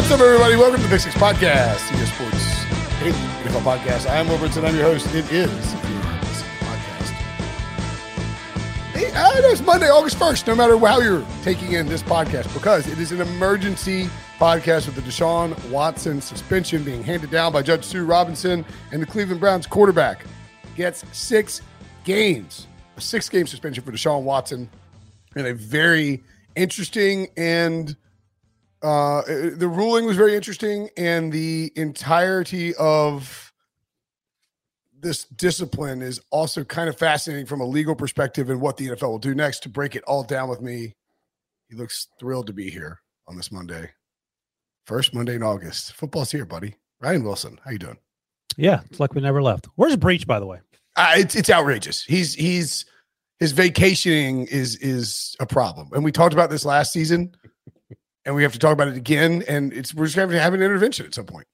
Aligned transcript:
What's 0.00 0.12
up, 0.12 0.20
everybody? 0.20 0.56
Welcome 0.56 0.80
to 0.80 0.82
the 0.82 0.88
Pick 0.88 1.00
Six 1.02 1.14
Podcast, 1.14 1.76
CBS 1.76 2.14
Sports 2.14 2.64
Daily 3.00 3.12
NFL 3.44 3.60
Podcast. 3.60 4.08
I 4.08 4.16
am 4.16 4.28
Roberts 4.30 4.56
and 4.56 4.66
I'm 4.66 4.74
your 4.74 4.84
host. 4.84 5.06
It 5.14 5.30
is 5.30 5.50
the 5.74 5.78
Pick 5.78 6.24
Six 6.24 6.42
Podcast. 6.60 7.10
Hey, 8.94 9.10
it's 9.12 9.60
Monday, 9.60 9.90
August 9.90 10.18
1st, 10.18 10.46
no 10.46 10.54
matter 10.54 10.78
how 10.78 11.00
you're 11.00 11.22
taking 11.42 11.72
in 11.72 11.86
this 11.86 12.02
podcast, 12.02 12.50
because 12.54 12.88
it 12.88 12.98
is 12.98 13.12
an 13.12 13.20
emergency 13.20 14.08
podcast 14.38 14.86
with 14.86 14.94
the 14.94 15.02
Deshaun 15.02 15.54
Watson 15.68 16.22
suspension 16.22 16.82
being 16.82 17.02
handed 17.02 17.30
down 17.30 17.52
by 17.52 17.60
Judge 17.60 17.84
Sue 17.84 18.06
Robinson 18.06 18.64
and 18.92 19.02
the 19.02 19.06
Cleveland 19.06 19.38
Browns 19.38 19.66
quarterback 19.66 20.24
gets 20.76 21.04
six 21.12 21.60
games, 22.04 22.68
a 22.96 23.02
six 23.02 23.28
game 23.28 23.46
suspension 23.46 23.84
for 23.84 23.92
Deshaun 23.92 24.22
Watson, 24.22 24.70
and 25.36 25.46
a 25.46 25.52
very 25.52 26.22
interesting 26.56 27.28
and 27.36 27.96
uh, 28.82 29.22
the 29.26 29.68
ruling 29.68 30.06
was 30.06 30.16
very 30.16 30.34
interesting, 30.34 30.88
and 30.96 31.32
the 31.32 31.72
entirety 31.76 32.74
of 32.76 33.52
this 34.98 35.24
discipline 35.24 36.02
is 36.02 36.20
also 36.30 36.64
kind 36.64 36.88
of 36.88 36.98
fascinating 36.98 37.46
from 37.46 37.60
a 37.60 37.64
legal 37.64 37.94
perspective 37.94 38.50
and 38.50 38.60
what 38.60 38.76
the 38.76 38.88
NFL 38.88 39.08
will 39.08 39.18
do 39.18 39.34
next. 39.34 39.62
To 39.64 39.68
break 39.68 39.96
it 39.96 40.04
all 40.04 40.22
down 40.22 40.48
with 40.48 40.60
me, 40.60 40.94
he 41.68 41.76
looks 41.76 42.08
thrilled 42.18 42.46
to 42.46 42.52
be 42.52 42.70
here 42.70 43.00
on 43.28 43.36
this 43.36 43.52
Monday, 43.52 43.90
first 44.86 45.14
Monday 45.14 45.34
in 45.34 45.42
August. 45.42 45.92
Football's 45.92 46.32
here, 46.32 46.46
buddy. 46.46 46.74
Ryan 47.00 47.24
Wilson, 47.24 47.60
how 47.64 47.70
you 47.70 47.78
doing? 47.78 47.98
Yeah, 48.56 48.80
it's 48.90 49.00
like 49.00 49.14
we 49.14 49.20
never 49.20 49.42
left. 49.42 49.68
Where's 49.76 49.96
Breech, 49.96 50.26
by 50.26 50.40
the 50.40 50.46
way? 50.46 50.60
Uh, 50.96 51.14
it's 51.16 51.34
it's 51.34 51.50
outrageous. 51.50 52.02
He's 52.04 52.34
he's 52.34 52.84
his 53.38 53.52
vacationing 53.52 54.46
is 54.46 54.76
is 54.76 55.36
a 55.38 55.46
problem, 55.46 55.88
and 55.92 56.02
we 56.02 56.12
talked 56.12 56.34
about 56.34 56.50
this 56.50 56.64
last 56.64 56.92
season 56.92 57.34
and 58.30 58.36
we 58.36 58.44
have 58.44 58.52
to 58.52 58.60
talk 58.60 58.72
about 58.72 58.86
it 58.86 58.96
again. 58.96 59.42
And 59.48 59.72
it's 59.72 59.92
we're 59.92 60.04
just 60.04 60.14
going 60.14 60.30
to 60.30 60.40
have 60.40 60.54
an 60.54 60.62
intervention 60.62 61.04
at 61.04 61.14
some 61.14 61.26
point. 61.26 61.48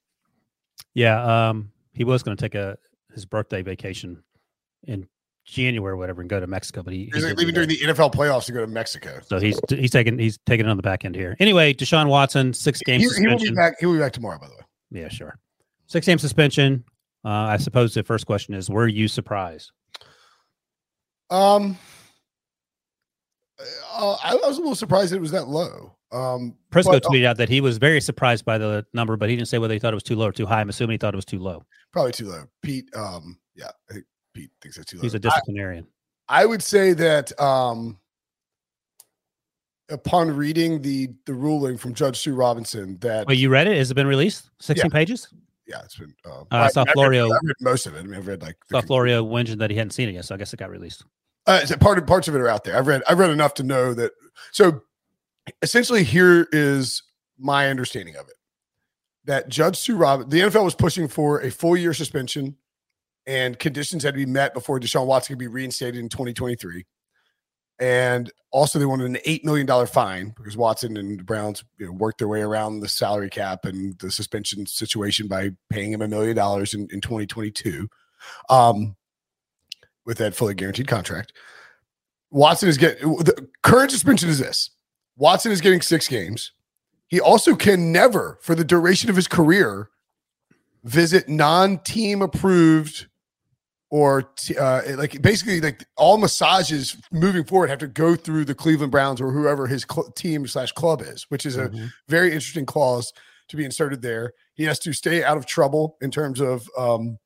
Yeah, 0.93 1.49
um, 1.49 1.73
he 1.95 2.05
was 2.05 2.23
going 2.23 2.37
to 2.37 2.41
take 2.41 2.55
a 2.55 2.77
his 3.15 3.25
birthday 3.25 3.63
vacation 3.63 4.23
in 4.85 5.09
January 5.47 5.95
or 5.95 5.97
whatever 5.97 6.21
and 6.21 6.29
go 6.29 6.39
to 6.39 6.47
Mexico, 6.47 6.83
but 6.83 6.93
he, 6.93 7.07
he's 7.07 7.23
he 7.23 7.29
like 7.31 7.39
leaving 7.39 7.55
during 7.55 7.71
the 7.71 7.79
NFL 7.79 8.13
playoffs 8.13 8.45
to 8.45 8.53
go 8.53 8.61
to 8.61 8.67
Mexico. 8.67 9.21
So 9.27 9.39
he's 9.39 9.59
he's 9.71 9.91
taking 9.91 10.19
he's 10.19 10.39
taking 10.45 10.67
it 10.67 10.69
on 10.69 10.77
the 10.77 10.83
back 10.83 11.07
end 11.07 11.15
here. 11.15 11.35
Anyway, 11.41 11.73
Deshaun 11.73 12.09
Watson 12.09 12.53
six 12.53 12.81
games 12.83 13.05
he, 13.05 13.09
suspension. 13.09 13.39
He 13.39 13.49
will 13.49 13.55
be 13.55 13.57
back. 13.57 13.75
He 13.81 13.87
will 13.87 13.95
be 13.95 14.01
back 14.01 14.13
tomorrow, 14.13 14.39
by 14.39 14.49
the 14.49 14.55
way. 14.55 15.01
Yeah, 15.03 15.09
sure. 15.09 15.39
Six 15.87 16.05
game 16.05 16.19
suspension. 16.19 16.85
Uh, 17.25 17.29
I 17.29 17.57
suppose 17.57 17.95
the 17.95 18.03
first 18.03 18.27
question 18.27 18.55
is: 18.55 18.69
Were 18.69 18.87
you 18.87 19.09
surprised? 19.09 19.73
Um, 21.31 21.79
uh, 23.59 24.17
I 24.23 24.35
was 24.35 24.59
a 24.59 24.61
little 24.61 24.75
surprised 24.75 25.15
it 25.15 25.21
was 25.21 25.31
that 25.31 25.49
low. 25.49 25.96
Um, 26.13 26.55
Prisco 26.71 26.93
but, 26.93 27.05
uh, 27.05 27.09
tweeted 27.09 27.25
out 27.25 27.37
that 27.39 27.49
he 27.49 27.61
was 27.61 27.79
very 27.79 28.01
surprised 28.01 28.45
by 28.45 28.59
the 28.59 28.87
number, 28.93 29.17
but 29.17 29.29
he 29.29 29.37
didn't 29.37 29.49
say 29.49 29.59
whether 29.59 29.75
he 29.75 29.81
thought 29.81 29.93
it 29.93 29.97
was 29.97 30.03
too 30.03 30.17
low 30.17 30.29
or 30.29 30.33
too 30.33 30.47
high. 30.47 30.61
I'm 30.61 30.69
assuming 30.69 30.95
he 30.95 30.99
thought 30.99 31.15
it 31.15 31.17
was 31.17 31.25
too 31.25 31.41
low. 31.41 31.65
Probably 31.93 32.13
too 32.13 32.29
low. 32.29 32.45
Pete, 32.63 32.89
um, 32.95 33.39
yeah, 33.55 33.71
I 33.91 33.95
think 33.95 34.07
Pete 34.35 34.51
thinks 34.63 34.79
it's 34.79 34.91
too 34.91 34.99
low. 34.99 35.03
He's 35.03 35.15
a 35.15 35.19
disciplinarian. 35.19 35.87
I, 36.29 36.43
I 36.43 36.47
would 36.47 36.63
say 36.63 36.93
that 36.93 37.39
um, 37.41 37.99
upon 39.91 40.35
reading 40.35 40.83
the 40.83 41.09
the 41.25 41.35
ruling 41.35 41.77
from 41.77 41.95
Judge 41.95 42.19
Sue 42.19 42.35
Robinson, 42.35 42.99
that 42.99 43.27
well, 43.27 43.37
you 43.37 43.49
read 43.49 43.67
it. 43.67 43.77
Has 43.77 43.91
it 43.91 43.95
been 43.95 44.07
released? 44.07 44.51
Sixteen 44.61 44.91
yeah. 44.91 44.99
pages. 44.99 45.29
Yeah, 45.67 45.83
it's 45.83 45.97
been. 45.97 46.15
Uh, 46.25 46.43
uh, 46.43 46.45
I 46.51 46.69
saw 46.69 46.85
Florio. 46.93 47.29
I 47.29 47.39
read, 47.43 47.57
most 47.61 47.87
of 47.87 47.97
it. 47.97 48.01
I 48.01 48.03
mean, 48.03 48.15
I've 48.15 48.27
read 48.29 48.43
like. 48.43 48.57
Saw 48.71 48.81
Florio 48.81 49.25
whinging 49.25 49.59
that 49.59 49.71
he 49.71 49.77
hadn't 49.77 49.91
seen 49.91 50.09
it 50.09 50.13
yet, 50.13 50.25
so 50.25 50.35
I 50.35 50.39
guess 50.39 50.53
it 50.53 50.59
got 50.59 50.71
released. 50.71 51.05
Uh, 51.47 51.65
part 51.81 51.99
of 51.99 52.07
parts 52.07 52.29
of 52.29 52.35
it 52.35 52.41
are 52.41 52.49
out 52.49 52.65
there. 52.65 52.77
I've 52.77 52.87
read. 52.87 53.03
I've 53.09 53.19
read 53.19 53.31
enough 53.31 53.55
to 53.55 53.63
know 53.63 53.95
that. 53.95 54.13
So 54.53 54.83
essentially 55.63 56.03
here 56.05 56.49
is 56.53 57.03
my 57.39 57.69
understanding 57.69 58.17
of 58.17 58.29
it 58.29 58.35
that 59.27 59.49
Judge 59.49 59.77
Sue 59.77 59.97
Robinson, 59.97 60.31
the 60.31 60.41
NFL 60.41 60.65
was 60.65 60.75
pushing 60.75 61.09
for 61.09 61.41
a 61.41 61.51
full 61.51 61.77
year 61.77 61.93
suspension 61.93 62.57
and 63.27 63.59
conditions 63.59 64.03
had 64.03 64.15
to 64.15 64.19
be 64.19 64.27
met 64.27 64.55
before 64.55 64.79
Deshaun 64.79 65.07
Watson 65.07 65.35
could 65.35 65.41
be 65.41 65.49
reinstated 65.49 65.97
in 65.97 66.09
2023. 66.09 66.85
And 67.79 68.33
also, 68.53 68.79
they 68.79 68.87
wanted 68.87 69.11
an 69.11 69.19
$8 69.27 69.45
million 69.45 69.87
fine 69.87 70.33
because 70.35 70.57
Watson 70.57 70.97
and 70.97 71.21
the 71.21 71.25
Browns 71.25 71.63
you 71.77 71.87
know, 71.87 71.93
worked 71.93 72.19
their 72.19 72.29
way 72.29 72.41
around 72.41 72.81
the 72.81 72.89
salary 72.89 73.29
cap 73.29 73.67
and 73.67 73.99
the 73.99 74.11
suspension 74.11 74.65
situation 74.65 75.27
by 75.27 75.51
paying 75.69 75.93
him 75.93 76.01
a 76.01 76.09
million 76.09 76.35
dollars 76.35 76.73
in, 76.73 76.89
in 76.91 77.03
2022 77.03 77.87
um, 78.49 78.97
with 80.07 80.17
that 80.19 80.35
fully 80.35 80.55
guaranteed 80.55 80.89
contract. 80.89 81.35
Watson 82.31 82.69
is 82.69 82.79
getting 82.79 83.17
the 83.17 83.47
current 83.63 83.91
suspension 83.91 84.31
is 84.31 84.39
this 84.39 84.71
Watson 85.17 85.53
is 85.53 85.61
getting 85.61 85.81
six 85.81 86.09
games. 86.09 86.53
He 87.09 87.21
also 87.21 87.55
can 87.55 87.93
never, 87.93 88.39
for 88.43 88.55
the 88.55 88.65
duration 88.65 89.09
of 89.11 89.17
his 89.17 89.29
career, 89.29 89.89
visit 90.85 91.29
non-team 91.29 92.23
approved 92.23 93.07
or 93.91 94.31
uh, 94.59 94.83
like 94.97 95.23
basically 95.23 95.61
like 95.61 95.85
all 95.97 96.19
massages 96.19 96.97
moving 97.13 97.45
forward 97.45 97.71
have 97.71 97.79
to 97.79 97.87
go 97.87 98.17
through 98.17 98.45
the 98.45 98.55
Cleveland 98.55 98.91
Browns 98.91 99.21
or 99.21 99.31
whoever 99.31 99.67
his 99.67 99.87
cl- 99.89 100.11
team 100.13 100.47
slash 100.47 100.73
club 100.73 101.03
is, 101.03 101.25
which 101.29 101.47
is 101.47 101.57
mm-hmm. 101.57 101.85
a 101.85 101.91
very 102.09 102.33
interesting 102.33 102.67
clause 102.67 103.13
to 103.49 103.57
be 103.57 103.65
inserted 103.65 104.03
there. 104.03 104.33
He 104.55 104.65
has 104.65 104.79
to 104.81 104.93
stay 104.93 105.23
out 105.23 105.37
of 105.37 105.47
trouble 105.47 105.97
in 106.01 106.11
terms 106.11 106.41
of 106.41 106.69
um, 106.77 107.19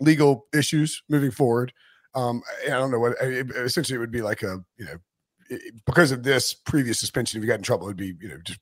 legal 0.00 0.46
issues 0.52 1.02
moving 1.08 1.30
forward. 1.30 1.72
Um, 2.14 2.42
I 2.66 2.70
don't 2.70 2.90
know 2.90 2.98
what 2.98 3.14
essentially 3.20 3.96
it 3.96 4.00
would 4.00 4.12
be 4.12 4.22
like 4.22 4.42
a 4.42 4.62
you 4.76 4.84
know 4.84 4.98
because 5.86 6.12
of 6.12 6.22
this 6.22 6.54
previous 6.54 6.98
suspension, 6.98 7.38
if 7.38 7.44
you 7.44 7.48
got 7.48 7.58
in 7.58 7.62
trouble, 7.62 7.86
it'd 7.86 7.96
be 7.96 8.14
you 8.20 8.28
know 8.28 8.38
just 8.44 8.60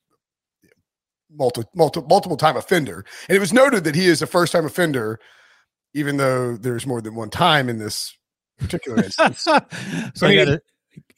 multiple 1.35 1.69
multiple 1.75 2.07
multiple 2.07 2.37
time 2.37 2.57
offender. 2.57 3.05
And 3.27 3.35
it 3.35 3.39
was 3.39 3.53
noted 3.53 3.83
that 3.83 3.95
he 3.95 4.07
is 4.07 4.21
a 4.21 4.27
first 4.27 4.51
time 4.51 4.65
offender, 4.65 5.19
even 5.93 6.17
though 6.17 6.55
there's 6.55 6.85
more 6.85 7.01
than 7.01 7.15
one 7.15 7.29
time 7.29 7.69
in 7.69 7.77
this 7.77 8.15
particular 8.57 9.03
instance. 9.03 9.39
so 9.41 10.27
he 10.27 10.35
got, 10.35 10.47
a, 10.47 10.61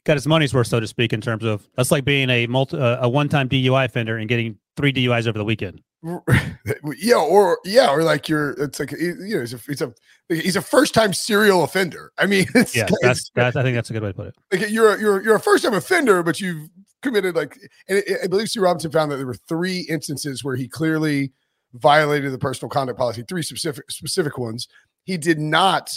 got 0.06 0.16
his 0.16 0.28
money's 0.28 0.54
worth, 0.54 0.68
so 0.68 0.80
to 0.80 0.88
speak, 0.88 1.14
in 1.14 1.22
terms 1.22 1.44
of 1.44 1.68
that's 1.76 1.92
like 1.92 2.06
being 2.06 2.30
a 2.30 2.48
multi 2.48 2.78
uh, 2.78 2.98
a 3.02 3.10
one 3.10 3.30
time 3.30 3.50
DUI 3.50 3.86
offender 3.86 4.18
and 4.18 4.30
getting 4.30 4.58
three 4.78 4.94
DUIs 4.94 5.28
over 5.28 5.38
the 5.38 5.46
weekend. 5.46 5.82
yeah, 6.98 7.16
or 7.16 7.60
yeah, 7.66 7.90
or 7.90 8.04
like 8.04 8.30
you're. 8.30 8.52
It's 8.52 8.80
like 8.80 8.92
you 8.92 9.16
know, 9.16 9.42
it's 9.42 9.54
a, 9.54 9.60
it's 9.68 9.82
a 9.82 9.94
he's 10.30 10.56
a 10.56 10.62
first 10.62 10.94
time 10.94 11.14
serial 11.14 11.64
offender. 11.64 12.12
I 12.18 12.28
mean, 12.28 12.46
it's, 12.56 12.76
yeah, 12.76 12.88
that's, 13.02 13.32
that's 13.34 13.56
I 13.56 13.64
think 13.64 13.76
that's 13.76 13.90
a 13.90 13.94
good 13.94 14.04
way 14.04 14.10
to 14.10 14.14
put 14.14 14.28
it. 14.28 14.36
Like 14.52 14.70
you're 14.70 15.00
you're 15.00 15.24
you're 15.24 15.36
a 15.36 15.40
first 15.40 15.64
time 15.64 15.74
offender, 15.74 16.22
but 16.22 16.40
you've 16.40 16.70
committed 17.02 17.36
like, 17.36 17.58
and 17.90 18.00
it, 18.00 18.20
I 18.24 18.28
believe 18.28 18.50
Sue 18.50 18.62
Robinson 18.62 18.92
found 18.92 19.12
that 19.12 19.18
there 19.18 19.26
were 19.26 19.34
three 19.34 19.82
instances 19.90 20.44
where 20.44 20.56
he 20.56 20.68
clearly 20.68 21.32
violated 21.74 22.32
the 22.32 22.38
personal 22.38 22.70
conduct 22.70 23.00
policy. 23.00 23.24
Three 23.28 23.42
specific 23.42 23.90
specific 23.90 24.38
ones. 24.38 24.68
He 25.06 25.18
did 25.18 25.40
not. 25.40 25.92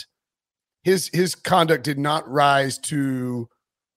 His 0.85 1.11
his 1.13 1.35
conduct 1.35 1.85
did 1.85 1.99
not 1.99 2.27
rise 2.31 2.79
to 2.79 3.47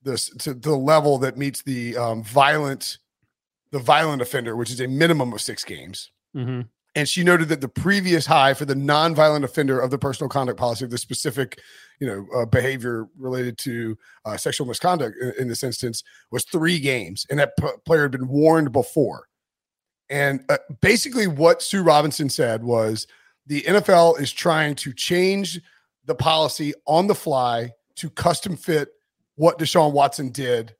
this 0.03 0.29
to 0.39 0.53
the 0.53 0.75
level 0.75 1.19
that 1.19 1.37
meets 1.37 1.61
the 1.61 1.95
um, 1.95 2.23
violent 2.23 2.97
the 3.71 3.79
violent 3.79 4.21
offender, 4.21 4.55
which 4.55 4.71
is 4.71 4.81
a 4.81 4.87
minimum 4.87 5.33
of 5.33 5.41
six 5.41 5.63
games. 5.63 6.11
Mm-hmm. 6.35 6.61
And 6.93 7.07
she 7.07 7.23
noted 7.23 7.47
that 7.49 7.61
the 7.61 7.69
previous 7.69 8.25
high 8.25 8.53
for 8.53 8.65
the 8.65 8.75
non-violent 8.75 9.45
offender 9.45 9.79
of 9.79 9.91
the 9.91 9.97
personal 9.97 10.27
conduct 10.27 10.59
policy 10.59 10.83
of 10.83 10.91
the 10.91 10.97
specific, 10.97 11.59
you 12.01 12.07
know, 12.07 12.27
uh, 12.35 12.45
behavior 12.45 13.07
related 13.17 13.57
to 13.59 13.97
uh, 14.25 14.35
sexual 14.35 14.67
misconduct 14.67 15.15
in, 15.21 15.33
in, 15.39 15.47
this 15.47 15.63
instance 15.63 16.03
was 16.31 16.43
three 16.43 16.79
games, 16.79 17.25
and 17.29 17.39
that 17.39 17.55
p- 17.57 17.67
player 17.85 18.01
had 18.01 18.11
been 18.11 18.27
warned 18.27 18.73
before. 18.73 19.27
And 20.09 20.43
uh, 20.49 20.57
basically, 20.81 21.27
what 21.27 21.61
Sue 21.61 21.81
Robinson 21.81 22.29
said 22.29 22.61
was 22.61 23.07
the 23.47 23.61
NFL 23.61 24.19
is 24.19 24.33
trying 24.33 24.75
to 24.75 24.93
change 24.93 25.61
the 26.05 26.15
policy 26.15 26.73
on 26.85 27.07
the 27.07 27.15
fly 27.15 27.71
to 27.95 28.09
custom 28.09 28.57
fit 28.57 28.89
what 29.35 29.57
Deshaun 29.57 29.93
Watson 29.93 30.29
did 30.29 30.75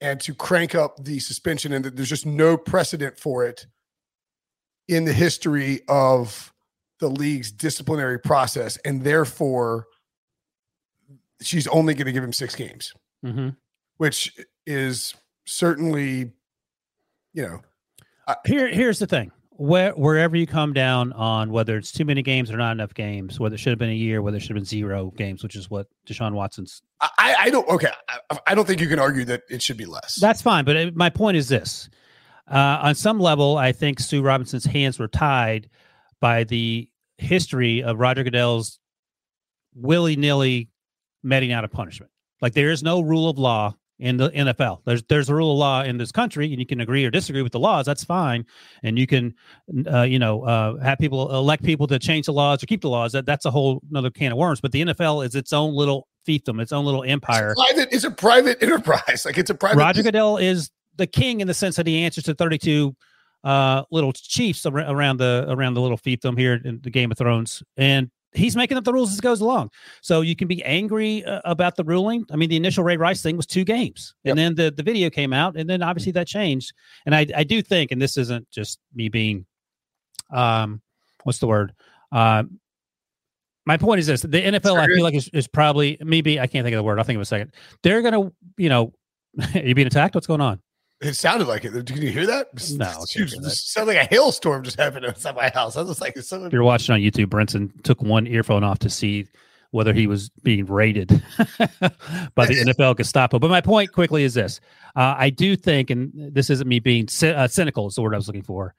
and 0.00 0.20
to 0.20 0.34
crank 0.34 0.74
up 0.74 1.02
the 1.04 1.18
suspension, 1.20 1.72
and 1.72 1.84
that 1.84 1.96
there's 1.96 2.08
just 2.08 2.26
no 2.26 2.56
precedent 2.56 3.18
for 3.18 3.44
it 3.44 3.66
in 4.88 5.04
the 5.04 5.12
history 5.12 5.80
of 5.88 6.52
the 7.00 7.08
league's 7.08 7.50
disciplinary 7.52 8.18
process, 8.18 8.76
and 8.78 9.02
therefore 9.04 9.86
she's 11.42 11.66
only 11.68 11.94
going 11.94 12.06
to 12.06 12.12
give 12.12 12.24
him 12.24 12.32
six 12.32 12.54
games, 12.54 12.92
Mhm. 13.24 13.56
which 13.96 14.34
is 14.66 15.14
certainly, 15.46 16.32
you 17.32 17.42
know, 17.42 17.62
Here, 18.44 18.68
here's 18.68 18.98
the 19.00 19.06
thing. 19.08 19.32
Where, 19.62 19.92
wherever 19.92 20.38
you 20.38 20.46
come 20.46 20.72
down 20.72 21.12
on 21.12 21.52
whether 21.52 21.76
it's 21.76 21.92
too 21.92 22.06
many 22.06 22.22
games 22.22 22.50
or 22.50 22.56
not 22.56 22.72
enough 22.72 22.94
games, 22.94 23.38
whether 23.38 23.56
it 23.56 23.58
should 23.58 23.72
have 23.72 23.78
been 23.78 23.90
a 23.90 23.94
year, 23.94 24.22
whether 24.22 24.38
it 24.38 24.40
should 24.40 24.52
have 24.52 24.54
been 24.54 24.64
zero 24.64 25.10
games, 25.10 25.42
which 25.42 25.54
is 25.54 25.68
what 25.68 25.86
Deshaun 26.06 26.32
Watson's. 26.32 26.80
I, 27.02 27.36
I 27.38 27.50
don't. 27.50 27.68
Okay, 27.68 27.90
I, 28.08 28.38
I 28.46 28.54
don't 28.54 28.66
think 28.66 28.80
you 28.80 28.88
can 28.88 28.98
argue 28.98 29.26
that 29.26 29.42
it 29.50 29.60
should 29.60 29.76
be 29.76 29.84
less. 29.84 30.14
That's 30.14 30.40
fine, 30.40 30.64
but 30.64 30.76
it, 30.76 30.96
my 30.96 31.10
point 31.10 31.36
is 31.36 31.48
this: 31.48 31.90
uh, 32.50 32.78
on 32.80 32.94
some 32.94 33.20
level, 33.20 33.58
I 33.58 33.72
think 33.72 34.00
Sue 34.00 34.22
Robinson's 34.22 34.64
hands 34.64 34.98
were 34.98 35.08
tied 35.08 35.68
by 36.22 36.44
the 36.44 36.88
history 37.18 37.82
of 37.82 37.98
Roger 37.98 38.24
Goodell's 38.24 38.80
willy 39.74 40.16
nilly 40.16 40.70
meting 41.22 41.52
out 41.52 41.64
of 41.64 41.70
punishment. 41.70 42.10
Like 42.40 42.54
there 42.54 42.70
is 42.70 42.82
no 42.82 43.02
rule 43.02 43.28
of 43.28 43.38
law 43.38 43.74
in 44.00 44.16
the 44.16 44.30
NFL. 44.30 44.80
There's 44.84 45.02
there's 45.04 45.28
a 45.28 45.34
rule 45.34 45.52
of 45.52 45.58
law 45.58 45.82
in 45.82 45.98
this 45.98 46.10
country, 46.10 46.50
and 46.50 46.58
you 46.58 46.66
can 46.66 46.80
agree 46.80 47.04
or 47.04 47.10
disagree 47.10 47.42
with 47.42 47.52
the 47.52 47.58
laws. 47.58 47.86
That's 47.86 48.02
fine, 48.02 48.46
and 48.82 48.98
you 48.98 49.06
can, 49.06 49.34
uh, 49.86 50.02
you 50.02 50.18
know, 50.18 50.42
uh, 50.42 50.78
have 50.80 50.98
people 50.98 51.34
elect 51.34 51.62
people 51.62 51.86
to 51.86 51.98
change 51.98 52.26
the 52.26 52.32
laws 52.32 52.62
or 52.62 52.66
keep 52.66 52.80
the 52.80 52.88
laws. 52.88 53.12
That 53.12 53.26
that's 53.26 53.44
a 53.44 53.50
whole 53.50 53.82
another 53.90 54.10
can 54.10 54.32
of 54.32 54.38
worms. 54.38 54.60
But 54.60 54.72
the 54.72 54.82
NFL 54.82 55.24
is 55.26 55.34
its 55.34 55.52
own 55.52 55.74
little 55.74 56.08
fiefdom, 56.26 56.60
its 56.60 56.72
own 56.72 56.84
little 56.84 57.04
empire. 57.04 57.52
It's, 57.52 57.60
private, 57.60 57.88
it's 57.92 58.04
a 58.04 58.10
private 58.10 58.62
enterprise. 58.62 59.24
Like 59.24 59.38
it's 59.38 59.50
a 59.50 59.54
private. 59.54 59.78
Roger 59.78 60.02
Goodell 60.02 60.38
is 60.38 60.70
the 60.96 61.06
king 61.06 61.40
in 61.40 61.46
the 61.46 61.54
sense 61.54 61.76
that 61.76 61.86
he 61.86 62.02
answers 62.02 62.24
to 62.24 62.34
32 62.34 62.96
uh, 63.44 63.84
little 63.90 64.12
chiefs 64.12 64.66
around 64.66 65.18
the 65.18 65.46
around 65.48 65.74
the 65.74 65.80
little 65.80 65.98
fiefdom 65.98 66.38
here 66.38 66.60
in 66.64 66.80
the 66.82 66.90
Game 66.90 67.10
of 67.10 67.18
Thrones, 67.18 67.62
and 67.76 68.10
he's 68.32 68.56
making 68.56 68.76
up 68.76 68.84
the 68.84 68.92
rules 68.92 69.12
as 69.12 69.18
it 69.18 69.22
goes 69.22 69.40
along. 69.40 69.70
So 70.02 70.20
you 70.20 70.36
can 70.36 70.48
be 70.48 70.62
angry 70.64 71.24
uh, 71.24 71.40
about 71.44 71.76
the 71.76 71.84
ruling. 71.84 72.24
I 72.30 72.36
mean, 72.36 72.48
the 72.48 72.56
initial 72.56 72.84
Ray 72.84 72.96
Rice 72.96 73.22
thing 73.22 73.36
was 73.36 73.46
two 73.46 73.64
games, 73.64 74.14
and 74.24 74.38
then 74.38 74.54
the 74.54 74.70
the 74.70 74.82
video 74.82 75.10
came 75.10 75.32
out, 75.32 75.56
and 75.56 75.68
then 75.68 75.82
obviously 75.82 76.12
that 76.12 76.26
changed. 76.26 76.72
And 77.06 77.14
I 77.14 77.26
I 77.34 77.44
do 77.44 77.62
think, 77.62 77.92
and 77.92 78.00
this 78.00 78.16
isn't 78.16 78.48
just 78.50 78.78
me 78.94 79.08
being, 79.08 79.46
um, 80.32 80.80
what's 81.24 81.38
the 81.38 81.46
word? 81.46 81.72
Uh, 82.12 82.44
my 83.66 83.76
point 83.76 84.00
is 84.00 84.06
this: 84.06 84.22
the 84.22 84.42
NFL, 84.42 84.78
I 84.78 84.86
feel 84.86 85.02
like 85.02 85.14
is, 85.14 85.28
is 85.28 85.46
probably 85.46 85.98
maybe 86.00 86.40
I 86.40 86.46
can't 86.46 86.64
think 86.64 86.74
of 86.74 86.78
the 86.78 86.82
word. 86.82 86.98
I'll 86.98 87.04
think 87.04 87.16
of 87.16 87.22
a 87.22 87.26
second. 87.26 87.52
They're 87.82 88.02
gonna, 88.02 88.32
you 88.56 88.68
know, 88.68 88.92
are 89.54 89.60
you 89.60 89.74
being 89.74 89.86
attacked? 89.86 90.14
What's 90.14 90.26
going 90.26 90.40
on? 90.40 90.60
It 91.00 91.14
sounded 91.14 91.48
like 91.48 91.64
it. 91.64 91.86
Can 91.86 92.02
you 92.02 92.10
hear 92.10 92.26
that? 92.26 92.48
No, 92.76 92.84
it 92.86 93.08
can't 93.10 93.30
hear 93.30 93.40
that. 93.40 93.50
sounded 93.52 93.94
like 93.94 94.06
a 94.10 94.14
hailstorm 94.14 94.62
just 94.64 94.78
happened 94.78 95.06
outside 95.06 95.34
my 95.34 95.48
house. 95.48 95.76
I 95.76 95.82
was 95.82 96.00
like, 96.00 96.16
someone. 96.18 96.48
If 96.48 96.52
you're 96.52 96.62
watching 96.62 96.92
on 96.94 97.00
YouTube, 97.00 97.26
Brinson 97.26 97.70
took 97.82 98.02
one 98.02 98.26
earphone 98.26 98.64
off 98.64 98.80
to 98.80 98.90
see 98.90 99.26
whether 99.70 99.92
he 99.94 100.06
was 100.06 100.28
being 100.42 100.66
raided 100.66 101.08
by 102.34 102.44
the 102.46 102.54
NFL 102.66 102.96
Gestapo. 102.96 103.38
But 103.38 103.48
my 103.50 103.60
point 103.62 103.92
quickly 103.92 104.24
is 104.24 104.34
this: 104.34 104.60
uh, 104.96 105.14
I 105.16 105.30
do 105.30 105.56
think, 105.56 105.88
and 105.90 106.12
this 106.34 106.50
isn't 106.50 106.68
me 106.68 106.80
being 106.80 107.08
cy- 107.08 107.28
uh, 107.30 107.48
cynical, 107.48 107.86
is 107.86 107.94
the 107.94 108.02
word 108.02 108.12
I 108.14 108.18
was 108.18 108.26
looking 108.26 108.42
for. 108.42 108.74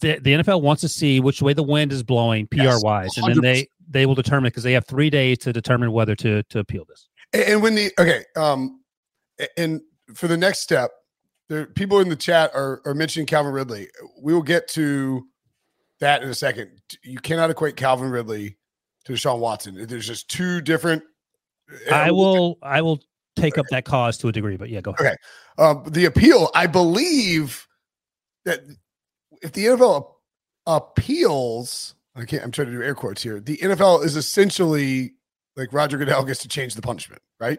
The, 0.00 0.18
the 0.18 0.34
NFL 0.34 0.62
wants 0.62 0.80
to 0.82 0.88
see 0.88 1.20
which 1.20 1.42
way 1.42 1.52
the 1.52 1.62
wind 1.62 1.92
is 1.92 2.02
blowing, 2.02 2.46
PR 2.46 2.62
Yes, 2.62 2.82
wise, 2.84 3.10
and 3.16 3.26
then 3.34 3.40
they 3.40 3.68
they 3.88 4.06
will 4.06 4.14
determine 4.14 4.48
because 4.50 4.62
they 4.62 4.72
have 4.74 4.86
three 4.86 5.10
days 5.10 5.38
to 5.38 5.52
determine 5.52 5.90
whether 5.90 6.14
to 6.16 6.42
to 6.44 6.58
appeal 6.60 6.84
this. 6.88 7.08
And- 7.32 7.42
And 7.42 7.62
when 7.62 7.74
the 7.74 7.90
okay, 7.98 8.24
um, 8.36 8.80
and 9.56 9.80
for 10.14 10.28
the 10.28 10.36
next 10.36 10.60
step, 10.60 10.90
there 11.50 11.66
people 11.66 11.98
in 11.98 12.08
the 12.08 12.16
chat 12.16 12.52
are 12.54 12.80
are 12.86 12.94
mentioning 12.94 13.26
Calvin 13.26 13.52
Ridley. 13.52 13.88
We 14.22 14.32
will 14.32 14.40
get 14.40 14.68
to 14.68 15.26
that 15.98 16.22
in 16.22 16.30
a 16.30 16.34
second. 16.34 16.70
You 17.02 17.18
cannot 17.18 17.50
equate 17.50 17.76
Calvin 17.76 18.08
Ridley 18.08 18.56
to 19.04 19.12
Deshaun 19.12 19.40
Watson. 19.40 19.86
There's 19.86 20.06
just 20.06 20.30
two 20.30 20.60
different. 20.60 21.02
I 21.90 22.12
will 22.12 22.58
I 22.62 22.80
will 22.80 23.02
take 23.36 23.58
up 23.58 23.66
that 23.70 23.84
cause 23.84 24.16
to 24.18 24.28
a 24.28 24.32
degree, 24.32 24.56
but 24.56 24.70
yeah, 24.70 24.80
go 24.80 24.92
ahead. 24.92 25.06
Okay. 25.06 25.16
Um, 25.58 25.84
the 25.90 26.04
appeal, 26.06 26.50
I 26.54 26.66
believe 26.66 27.66
that 28.44 28.60
if 29.42 29.52
the 29.52 29.66
NFL 29.66 30.08
appeals, 30.66 31.96
I 32.14 32.24
can't. 32.24 32.44
I'm 32.44 32.52
trying 32.52 32.68
to 32.68 32.72
do 32.72 32.82
air 32.82 32.94
quotes 32.94 33.22
here. 33.22 33.40
The 33.40 33.56
NFL 33.56 34.04
is 34.04 34.14
essentially 34.14 35.14
like 35.56 35.72
Roger 35.72 35.98
Goodell 35.98 36.24
gets 36.24 36.40
to 36.42 36.48
change 36.48 36.74
the 36.76 36.82
punishment, 36.82 37.22
right? 37.40 37.58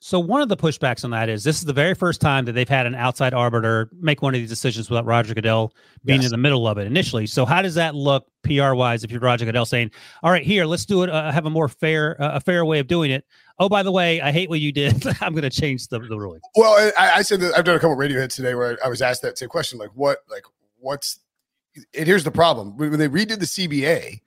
So 0.00 0.20
one 0.20 0.42
of 0.42 0.50
the 0.50 0.56
pushbacks 0.56 1.02
on 1.02 1.12
that 1.12 1.30
is 1.30 1.44
this 1.44 1.56
is 1.58 1.64
the 1.64 1.72
very 1.72 1.94
first 1.94 2.20
time 2.20 2.44
that 2.44 2.52
they've 2.52 2.68
had 2.68 2.84
an 2.86 2.94
outside 2.94 3.32
arbiter 3.32 3.88
make 4.00 4.20
one 4.20 4.34
of 4.34 4.40
these 4.40 4.50
decisions 4.50 4.90
without 4.90 5.06
Roger 5.06 5.32
Goodell 5.32 5.72
being 6.04 6.20
Yes. 6.20 6.26
in 6.26 6.30
the 6.32 6.36
middle 6.42 6.68
of 6.68 6.76
it 6.76 6.86
initially. 6.86 7.26
So 7.26 7.46
how 7.46 7.62
does 7.62 7.74
that 7.76 7.94
look 7.94 8.26
PR 8.42 8.74
wise 8.74 9.02
if 9.02 9.10
you're 9.10 9.20
Roger 9.20 9.46
Goodell 9.46 9.64
saying, 9.64 9.90
"All 10.22 10.30
right, 10.30 10.44
here, 10.44 10.66
let's 10.66 10.84
do 10.84 11.04
it. 11.04 11.10
Uh, 11.10 11.32
have 11.32 11.46
a 11.46 11.50
more 11.50 11.68
fair, 11.68 12.20
uh, 12.20 12.36
a 12.36 12.40
fair 12.40 12.66
way 12.66 12.80
of 12.80 12.86
doing 12.86 13.10
it." 13.10 13.24
Oh, 13.58 13.68
by 13.70 13.82
the 13.82 13.92
way, 13.92 14.20
I 14.20 14.30
hate 14.30 14.50
what 14.50 14.60
you 14.60 14.72
did. 14.72 15.06
I'm 15.22 15.32
going 15.32 15.42
to 15.42 15.48
change 15.50 15.86
the, 15.88 16.00
the 16.00 16.18
ruling. 16.18 16.40
Well, 16.54 16.92
I, 16.98 17.12
I 17.16 17.22
said 17.22 17.40
that 17.40 17.56
I've 17.56 17.64
done 17.64 17.76
a 17.76 17.78
couple 17.78 17.96
radio 17.96 18.20
hits 18.20 18.36
today 18.36 18.54
where 18.54 18.76
I 18.84 18.88
was 18.88 19.00
asked 19.00 19.22
that 19.22 19.38
same 19.38 19.48
question, 19.48 19.78
like 19.78 19.90
what, 19.94 20.18
like 20.30 20.44
what's, 20.78 21.20
and 21.96 22.06
here's 22.06 22.24
the 22.24 22.30
problem 22.30 22.76
when 22.76 22.98
they 22.98 23.08
redid 23.08 23.38
the 23.38 23.46
CBA. 23.46 24.20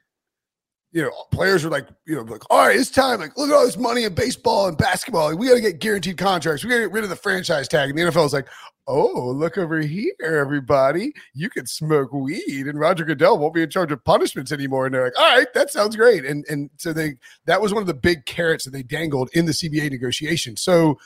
You 0.91 1.03
know, 1.03 1.11
players 1.31 1.63
were 1.63 1.69
like, 1.69 1.87
you 2.05 2.15
know, 2.15 2.21
like, 2.21 2.41
all 2.49 2.65
right, 2.65 2.75
it's 2.75 2.89
time. 2.89 3.19
Like, 3.19 3.37
look 3.37 3.49
at 3.49 3.55
all 3.55 3.65
this 3.65 3.77
money 3.77 4.03
in 4.03 4.13
baseball 4.15 4.67
and 4.67 4.77
basketball. 4.77 5.29
Like, 5.29 5.37
we 5.37 5.47
got 5.47 5.55
to 5.55 5.61
get 5.61 5.79
guaranteed 5.79 6.17
contracts. 6.17 6.63
We 6.63 6.69
got 6.69 6.77
to 6.77 6.83
get 6.83 6.91
rid 6.91 7.03
of 7.03 7.09
the 7.09 7.15
franchise 7.15 7.67
tag. 7.67 7.89
And 7.89 7.97
the 7.97 8.03
NFL 8.03 8.25
is 8.25 8.33
like, 8.33 8.47
oh, 8.87 9.31
look 9.35 9.57
over 9.57 9.79
here, 9.79 10.13
everybody. 10.21 11.13
You 11.33 11.49
can 11.49 11.65
smoke 11.67 12.13
weed, 12.13 12.67
and 12.67 12.79
Roger 12.79 13.03
Goodell 13.03 13.37
won't 13.37 13.53
be 13.53 13.61
in 13.61 13.69
charge 13.69 13.91
of 13.91 14.03
punishments 14.03 14.51
anymore. 14.51 14.85
And 14.85 14.95
they're 14.95 15.05
like, 15.05 15.19
all 15.19 15.35
right, 15.37 15.53
that 15.53 15.69
sounds 15.69 15.95
great. 15.95 16.25
And 16.25 16.45
and 16.49 16.69
so 16.77 16.93
they 16.93 17.15
that 17.45 17.61
was 17.61 17.73
one 17.73 17.81
of 17.81 17.87
the 17.87 17.93
big 17.93 18.25
carrots 18.25 18.65
that 18.65 18.71
they 18.71 18.83
dangled 18.83 19.29
in 19.33 19.45
the 19.45 19.53
CBA 19.53 19.91
negotiation. 19.91 20.57
So. 20.57 20.97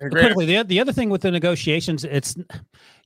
Quickly, 0.00 0.46
the, 0.46 0.62
the 0.62 0.78
other 0.78 0.92
thing 0.92 1.10
with 1.10 1.22
the 1.22 1.30
negotiations, 1.32 2.04
it's 2.04 2.36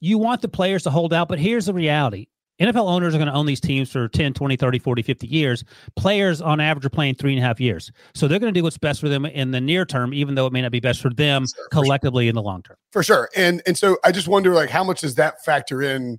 you 0.00 0.18
want 0.18 0.42
the 0.42 0.48
players 0.48 0.82
to 0.82 0.90
hold 0.90 1.14
out, 1.14 1.26
but 1.26 1.38
here's 1.38 1.64
the 1.64 1.72
reality. 1.72 2.26
NFL 2.60 2.86
owners 2.88 3.14
are 3.14 3.18
going 3.18 3.28
to 3.28 3.34
own 3.34 3.46
these 3.46 3.60
teams 3.60 3.90
for 3.90 4.06
10, 4.08 4.34
20, 4.34 4.56
30, 4.56 4.78
40, 4.78 5.02
50 5.02 5.26
years. 5.26 5.64
Players 5.96 6.40
on 6.40 6.60
average 6.60 6.84
are 6.84 6.90
playing 6.90 7.14
three 7.16 7.32
and 7.34 7.42
a 7.42 7.46
half 7.46 7.58
years. 7.60 7.90
So 8.14 8.28
they're 8.28 8.38
going 8.38 8.52
to 8.52 8.58
do 8.58 8.62
what's 8.62 8.78
best 8.78 9.00
for 9.00 9.08
them 9.08 9.24
in 9.26 9.50
the 9.50 9.60
near 9.60 9.84
term, 9.84 10.14
even 10.14 10.34
though 10.34 10.46
it 10.46 10.52
may 10.52 10.62
not 10.62 10.70
be 10.70 10.78
best 10.80 11.00
for 11.00 11.10
them 11.10 11.42
Sure, 11.46 11.46
for 11.70 11.74
sure. 11.76 11.82
collectively 11.82 12.28
in 12.28 12.34
the 12.34 12.42
long 12.42 12.62
term. 12.62 12.76
for 12.92 13.02
sure 13.02 13.28
and 13.34 13.62
and 13.66 13.76
so 13.76 13.96
i 14.04 14.12
just 14.12 14.28
wonder 14.28 14.52
like 14.54 14.68
how 14.70 14.84
much 14.84 15.00
does 15.00 15.14
that 15.16 15.42
factor 15.44 15.82
in 15.82 16.18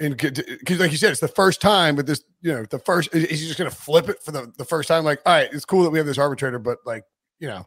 and 0.00 0.16
because 0.16 0.78
like 0.78 0.90
you 0.90 0.96
said 0.96 1.10
it's 1.10 1.20
the 1.20 1.28
first 1.28 1.60
time 1.60 1.96
with 1.96 2.06
this 2.06 2.22
you 2.42 2.52
know 2.52 2.64
the 2.70 2.78
first 2.80 3.14
is 3.14 3.24
is 3.24 3.40
he 3.40 3.46
just 3.46 3.58
gonna 3.58 3.70
flip 3.70 4.08
it 4.08 4.22
for 4.22 4.30
the, 4.32 4.52
the 4.58 4.64
first 4.64 4.88
time 4.88 5.04
like 5.04 5.20
all 5.24 5.32
right 5.32 5.48
it's 5.52 5.64
cool 5.64 5.82
that 5.82 5.90
we 5.90 5.98
have 5.98 6.06
this 6.06 6.18
arbitrator 6.18 6.58
but 6.58 6.78
like 6.84 7.04
you 7.38 7.48
know 7.48 7.66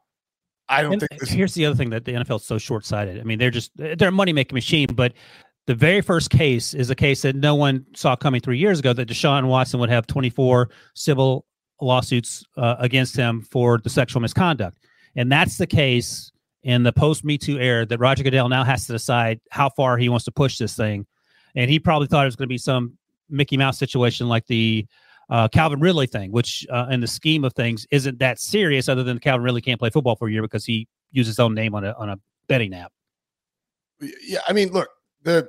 i 0.68 0.82
don't 0.84 0.94
And 0.94 1.02
think 1.02 1.20
this 1.20 1.30
here's 1.30 1.54
the 1.56 1.66
other 1.66 1.76
thing 1.76 1.90
that 1.92 2.06
the 2.06 2.14
NFL 2.14 2.38
is 2.38 2.46
so 2.46 2.58
short 2.60 2.86
sighted. 2.86 3.20
I 3.20 3.24
mean, 3.24 3.40
they're 3.40 3.50
just 3.50 3.72
they're 3.76 4.10
a 4.10 4.12
money 4.12 4.34
making 4.34 4.54
machine, 4.54 4.88
but 4.94 5.14
the 5.70 5.76
very 5.76 6.02
first 6.02 6.32
case 6.32 6.74
is 6.74 6.90
a 6.90 6.96
case 6.96 7.22
that 7.22 7.36
no 7.36 7.54
one 7.54 7.86
saw 7.96 8.16
coming 8.16 8.42
three 8.42 8.58
years 8.58 8.80
ago 8.80 8.92
that 8.92 9.08
Deshaun 9.08 9.48
Watson 9.48 9.80
would 9.80 9.92
have 9.92 10.08
24 10.08 10.72
civil 10.96 11.46
lawsuits 11.80 12.44
uh, 12.58 12.78
against 12.80 13.16
him 13.16 13.44
for 13.44 13.78
the 13.78 13.90
sexual 13.92 14.20
misconduct. 14.20 14.80
And 15.16 15.32
that's 15.32 15.60
the 15.60 15.68
case 15.68 16.32
in 16.64 16.82
the 16.82 16.92
post 16.92 17.24
Me 17.24 17.38
Too 17.38 17.60
era 17.60 17.86
that 17.86 18.00
Roger 18.00 18.24
Goodell 18.24 18.50
now 18.50 18.64
has 18.64 18.88
to 18.88 18.94
decide 18.94 19.42
how 19.52 19.70
far 19.70 20.00
he 20.00 20.10
wants 20.10 20.26
to 20.26 20.32
push 20.32 20.58
this 20.58 20.76
thing. 20.76 21.06
And 21.54 21.70
he 21.70 21.78
probably 21.78 22.08
thought 22.08 22.24
it 22.24 22.30
was 22.30 22.36
going 22.36 22.48
to 22.48 22.54
be 22.54 22.58
some 22.58 22.98
Mickey 23.30 23.56
Mouse 23.56 23.78
situation 23.78 24.28
like 24.28 24.48
the 24.48 24.88
uh, 25.30 25.50
Calvin 25.50 25.82
Ridley 25.82 26.08
thing, 26.08 26.32
which 26.32 26.66
uh, 26.72 26.88
in 26.90 27.00
the 27.00 27.06
scheme 27.06 27.44
of 27.44 27.54
things 27.54 27.86
isn't 27.92 28.18
that 28.18 28.40
serious, 28.40 28.90
other 28.90 29.04
than 29.04 29.20
Calvin 29.20 29.44
Ridley 29.44 29.62
can't 29.62 29.80
play 29.80 29.92
football 29.92 30.16
for 30.16 30.30
a 30.30 30.32
year 30.32 30.42
because 30.42 30.66
he 30.66 30.88
used 31.12 31.28
his 31.28 31.38
own 31.38 31.54
name 31.54 31.76
on 31.76 31.84
a 31.84 31.94
on 31.94 32.10
a 32.10 32.18
betting 32.48 32.74
app. 32.74 32.92
yeah 34.24 34.40
i 34.48 34.54
mean 34.54 34.72
look 34.72 34.90
the 35.22 35.48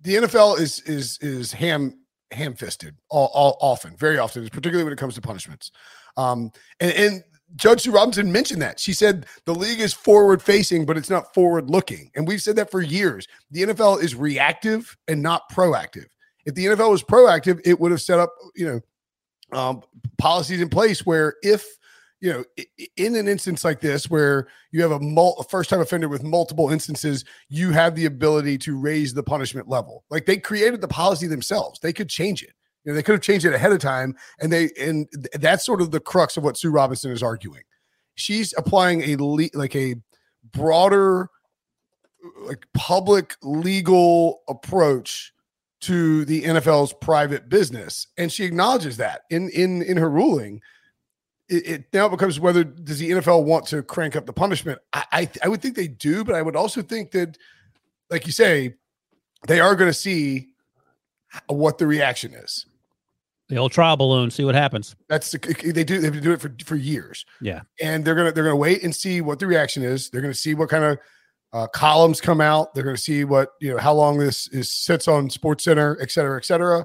the 0.00 0.14
nfl 0.16 0.58
is 0.58 0.80
is 0.80 1.18
is 1.20 1.52
ham 1.52 1.98
ham 2.32 2.54
fisted 2.54 2.94
all, 3.08 3.30
all 3.34 3.56
often 3.60 3.96
very 3.96 4.18
often 4.18 4.44
particularly 4.48 4.84
when 4.84 4.92
it 4.92 4.98
comes 4.98 5.14
to 5.14 5.20
punishments 5.20 5.70
um 6.16 6.50
and 6.80 6.92
and 6.92 7.24
Judge 7.54 7.82
Sue 7.82 7.92
Robinson 7.92 8.32
mentioned 8.32 8.60
that. 8.62 8.80
She 8.80 8.92
said 8.92 9.26
the 9.44 9.54
league 9.54 9.80
is 9.80 9.94
forward 9.94 10.42
facing, 10.42 10.84
but 10.84 10.96
it's 10.96 11.08
not 11.08 11.32
forward 11.32 11.70
looking. 11.70 12.10
And 12.16 12.26
we've 12.26 12.42
said 12.42 12.56
that 12.56 12.70
for 12.70 12.82
years. 12.82 13.28
The 13.52 13.62
NFL 13.62 14.02
is 14.02 14.14
reactive 14.14 14.96
and 15.06 15.22
not 15.22 15.48
proactive. 15.52 16.06
If 16.44 16.54
the 16.54 16.66
NFL 16.66 16.90
was 16.90 17.02
proactive, 17.02 17.60
it 17.64 17.78
would 17.78 17.92
have 17.92 18.02
set 18.02 18.18
up, 18.18 18.34
you 18.56 18.66
know, 18.66 19.58
um, 19.58 19.82
policies 20.18 20.60
in 20.60 20.68
place 20.68 21.06
where 21.06 21.34
if, 21.42 21.64
you 22.20 22.32
know, 22.32 22.44
in 22.96 23.14
an 23.14 23.28
instance 23.28 23.64
like 23.64 23.80
this 23.80 24.08
where 24.08 24.48
you 24.72 24.80
have 24.82 24.92
a, 24.92 25.00
mul- 25.00 25.36
a 25.38 25.44
first 25.44 25.68
time 25.68 25.80
offender 25.80 26.08
with 26.08 26.22
multiple 26.22 26.70
instances, 26.70 27.24
you 27.48 27.72
have 27.72 27.94
the 27.94 28.06
ability 28.06 28.56
to 28.58 28.78
raise 28.78 29.12
the 29.12 29.22
punishment 29.22 29.68
level. 29.68 30.04
Like 30.10 30.24
they 30.24 30.38
created 30.38 30.80
the 30.80 30.88
policy 30.88 31.26
themselves. 31.26 31.78
They 31.80 31.92
could 31.92 32.08
change 32.08 32.42
it. 32.42 32.54
You 32.84 32.92
know, 32.92 32.96
they 32.96 33.02
could 33.02 33.16
have 33.16 33.22
changed 33.22 33.44
it 33.44 33.52
ahead 33.52 33.72
of 33.72 33.80
time, 33.80 34.14
and 34.40 34.52
they 34.52 34.70
and 34.80 35.08
th- 35.12 35.40
that's 35.40 35.66
sort 35.66 35.80
of 35.80 35.90
the 35.90 36.00
crux 36.00 36.36
of 36.36 36.44
what 36.44 36.56
Sue 36.56 36.70
Robinson 36.70 37.10
is 37.10 37.22
arguing. 37.22 37.62
She's 38.14 38.54
applying 38.56 39.02
a 39.02 39.16
le- 39.16 39.50
like 39.54 39.74
a 39.74 39.96
broader, 40.52 41.28
like 42.42 42.64
public 42.74 43.34
legal 43.42 44.42
approach 44.48 45.32
to 45.80 46.24
the 46.24 46.44
NFL's 46.44 46.92
private 46.92 47.48
business, 47.48 48.06
and 48.16 48.30
she 48.30 48.44
acknowledges 48.44 48.96
that 48.98 49.22
in 49.30 49.50
in 49.50 49.82
in 49.82 49.96
her 49.96 50.08
ruling. 50.08 50.60
It, 51.48 51.66
it 51.66 51.84
now 51.92 52.08
becomes 52.08 52.40
whether 52.40 52.64
does 52.64 52.98
the 52.98 53.10
NFL 53.10 53.44
want 53.44 53.66
to 53.68 53.82
crank 53.82 54.16
up 54.16 54.26
the 54.26 54.32
punishment? 54.32 54.80
I 54.92 55.04
I, 55.12 55.30
I 55.44 55.48
would 55.48 55.62
think 55.62 55.76
they 55.76 55.88
do, 55.88 56.24
but 56.24 56.34
I 56.34 56.42
would 56.42 56.56
also 56.56 56.82
think 56.82 57.12
that, 57.12 57.38
like 58.10 58.26
you 58.26 58.32
say, 58.32 58.74
they 59.46 59.60
are 59.60 59.76
going 59.76 59.90
to 59.90 59.94
see 59.94 60.48
what 61.48 61.78
the 61.78 61.86
reaction 61.86 62.34
is. 62.34 62.66
The 63.48 63.56
old 63.56 63.70
trial 63.70 63.96
balloon, 63.96 64.30
see 64.32 64.44
what 64.44 64.56
happens. 64.56 64.96
That's 65.08 65.30
the, 65.30 65.38
they 65.72 65.84
do 65.84 66.00
they 66.00 66.10
do 66.10 66.32
it 66.32 66.40
for 66.40 66.52
for 66.64 66.74
years. 66.74 67.24
Yeah, 67.40 67.60
and 67.80 68.04
they're 68.04 68.16
gonna 68.16 68.32
they're 68.32 68.42
gonna 68.42 68.56
wait 68.56 68.82
and 68.82 68.94
see 68.94 69.20
what 69.20 69.38
the 69.38 69.46
reaction 69.46 69.84
is. 69.84 70.10
They're 70.10 70.20
gonna 70.20 70.34
see 70.34 70.54
what 70.54 70.68
kind 70.68 70.82
of 70.82 70.98
uh, 71.52 71.68
columns 71.68 72.20
come 72.20 72.40
out. 72.40 72.74
They're 72.74 72.82
gonna 72.82 72.96
see 72.96 73.22
what 73.22 73.50
you 73.60 73.70
know 73.72 73.78
how 73.78 73.92
long 73.92 74.18
this 74.18 74.48
is 74.48 74.72
sits 74.72 75.06
on 75.06 75.28
SportsCenter, 75.28 75.96
et 76.00 76.10
cetera, 76.10 76.36
et 76.36 76.44
cetera. 76.44 76.84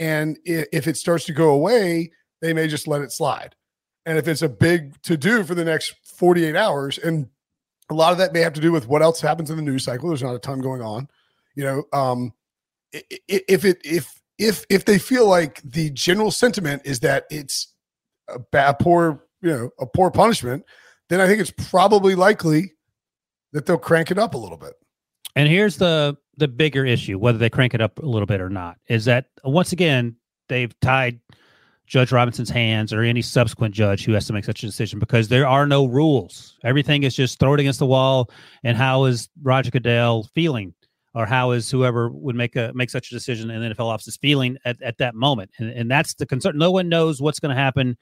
And 0.00 0.38
if 0.44 0.88
it 0.88 0.96
starts 0.96 1.24
to 1.26 1.32
go 1.32 1.50
away, 1.50 2.10
they 2.40 2.52
may 2.52 2.66
just 2.66 2.88
let 2.88 3.02
it 3.02 3.12
slide. 3.12 3.54
And 4.04 4.18
if 4.18 4.26
it's 4.26 4.42
a 4.42 4.48
big 4.48 5.00
to 5.02 5.16
do 5.16 5.44
for 5.44 5.54
the 5.54 5.64
next 5.64 5.94
48 6.04 6.56
hours, 6.56 6.98
and 6.98 7.28
a 7.90 7.94
lot 7.94 8.12
of 8.12 8.18
that 8.18 8.32
may 8.32 8.40
have 8.40 8.54
to 8.54 8.60
do 8.60 8.72
with 8.72 8.88
what 8.88 9.02
else 9.02 9.20
happens 9.20 9.50
in 9.50 9.56
the 9.56 9.62
news 9.62 9.84
cycle. 9.84 10.08
There's 10.08 10.22
not 10.22 10.34
a 10.34 10.38
ton 10.38 10.60
going 10.60 10.82
on, 10.82 11.08
you 11.54 11.64
know. 11.64 11.84
Um, 11.92 12.32
if 12.92 13.64
it 13.64 13.80
if 13.84 14.20
if 14.38 14.64
if 14.68 14.84
they 14.84 14.98
feel 14.98 15.28
like 15.28 15.60
the 15.62 15.90
general 15.90 16.30
sentiment 16.30 16.82
is 16.84 17.00
that 17.00 17.24
it's 17.30 17.74
a 18.28 18.38
bad 18.38 18.78
poor 18.78 19.24
you 19.40 19.50
know 19.50 19.70
a 19.78 19.86
poor 19.86 20.10
punishment, 20.10 20.64
then 21.08 21.20
I 21.20 21.26
think 21.26 21.40
it's 21.40 21.52
probably 21.70 22.14
likely 22.14 22.72
that 23.52 23.66
they'll 23.66 23.78
crank 23.78 24.10
it 24.10 24.18
up 24.18 24.34
a 24.34 24.38
little 24.38 24.56
bit. 24.56 24.74
And 25.36 25.48
here's 25.48 25.76
the 25.76 26.16
the 26.36 26.48
bigger 26.48 26.86
issue, 26.86 27.18
whether 27.18 27.38
they 27.38 27.50
crank 27.50 27.74
it 27.74 27.80
up 27.80 27.98
a 27.98 28.06
little 28.06 28.26
bit 28.26 28.40
or 28.40 28.48
not, 28.48 28.78
is 28.88 29.04
that 29.04 29.26
once 29.44 29.72
again 29.72 30.16
they've 30.48 30.78
tied 30.80 31.20
Judge 31.86 32.12
Robinson's 32.12 32.50
hands 32.50 32.92
or 32.92 33.02
any 33.02 33.22
subsequent 33.22 33.74
judge 33.74 34.04
who 34.04 34.12
has 34.12 34.26
to 34.26 34.32
make 34.32 34.44
such 34.44 34.62
a 34.62 34.66
decision 34.66 34.98
because 34.98 35.28
there 35.28 35.46
are 35.46 35.66
no 35.66 35.84
rules. 35.86 36.58
Everything 36.64 37.02
is 37.02 37.14
just 37.14 37.38
thrown 37.38 37.60
against 37.60 37.80
the 37.80 37.86
wall. 37.86 38.30
And 38.64 38.76
how 38.76 39.04
is 39.04 39.28
Roger 39.42 39.70
Goodell 39.70 40.24
feeling? 40.34 40.74
Or 41.14 41.26
how 41.26 41.50
is 41.50 41.70
whoever 41.70 42.08
would 42.08 42.34
make 42.34 42.56
a 42.56 42.72
make 42.74 42.88
such 42.88 43.10
a 43.10 43.14
decision 43.14 43.50
in 43.50 43.60
the 43.60 43.74
NFL 43.74 43.84
office 43.84 44.16
feeling 44.16 44.56
at, 44.64 44.80
at 44.80 44.96
that 44.96 45.14
moment? 45.14 45.50
And, 45.58 45.68
and 45.70 45.90
that's 45.90 46.14
the 46.14 46.24
concern. 46.24 46.56
No 46.56 46.70
one 46.70 46.88
knows 46.88 47.20
what's 47.20 47.38
going 47.38 47.54
to 47.54 47.60
happen. 47.60 47.98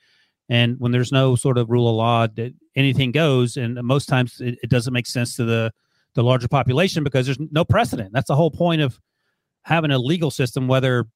And 0.49 0.79
when 0.79 0.93
there's 0.93 1.11
no 1.11 1.35
sort 1.35 1.59
of 1.59 1.71
rule 1.71 1.89
of 1.89 1.97
law 1.97 2.29
that 2.29 2.55
anything 2.77 3.11
goes, 3.11 3.57
and 3.57 3.75
most 3.83 4.07
times 4.07 4.41
it, 4.41 4.59
it 4.63 4.71
doesn't 4.71 4.93
make 4.93 5.09
sense 5.09 5.35
to 5.37 5.45
the 5.45 5.73
the 6.15 6.23
larger 6.23 6.49
population 6.49 7.03
because 7.03 7.27
there's 7.27 7.39
no 7.51 7.65
precedent. 7.65 8.13
That's 8.13 8.29
the 8.29 8.37
whole 8.37 8.51
point 8.51 8.81
of 8.81 9.01
having 9.63 9.91
a 9.91 9.99
legal 9.99 10.31
system, 10.31 10.69
whether 10.69 11.07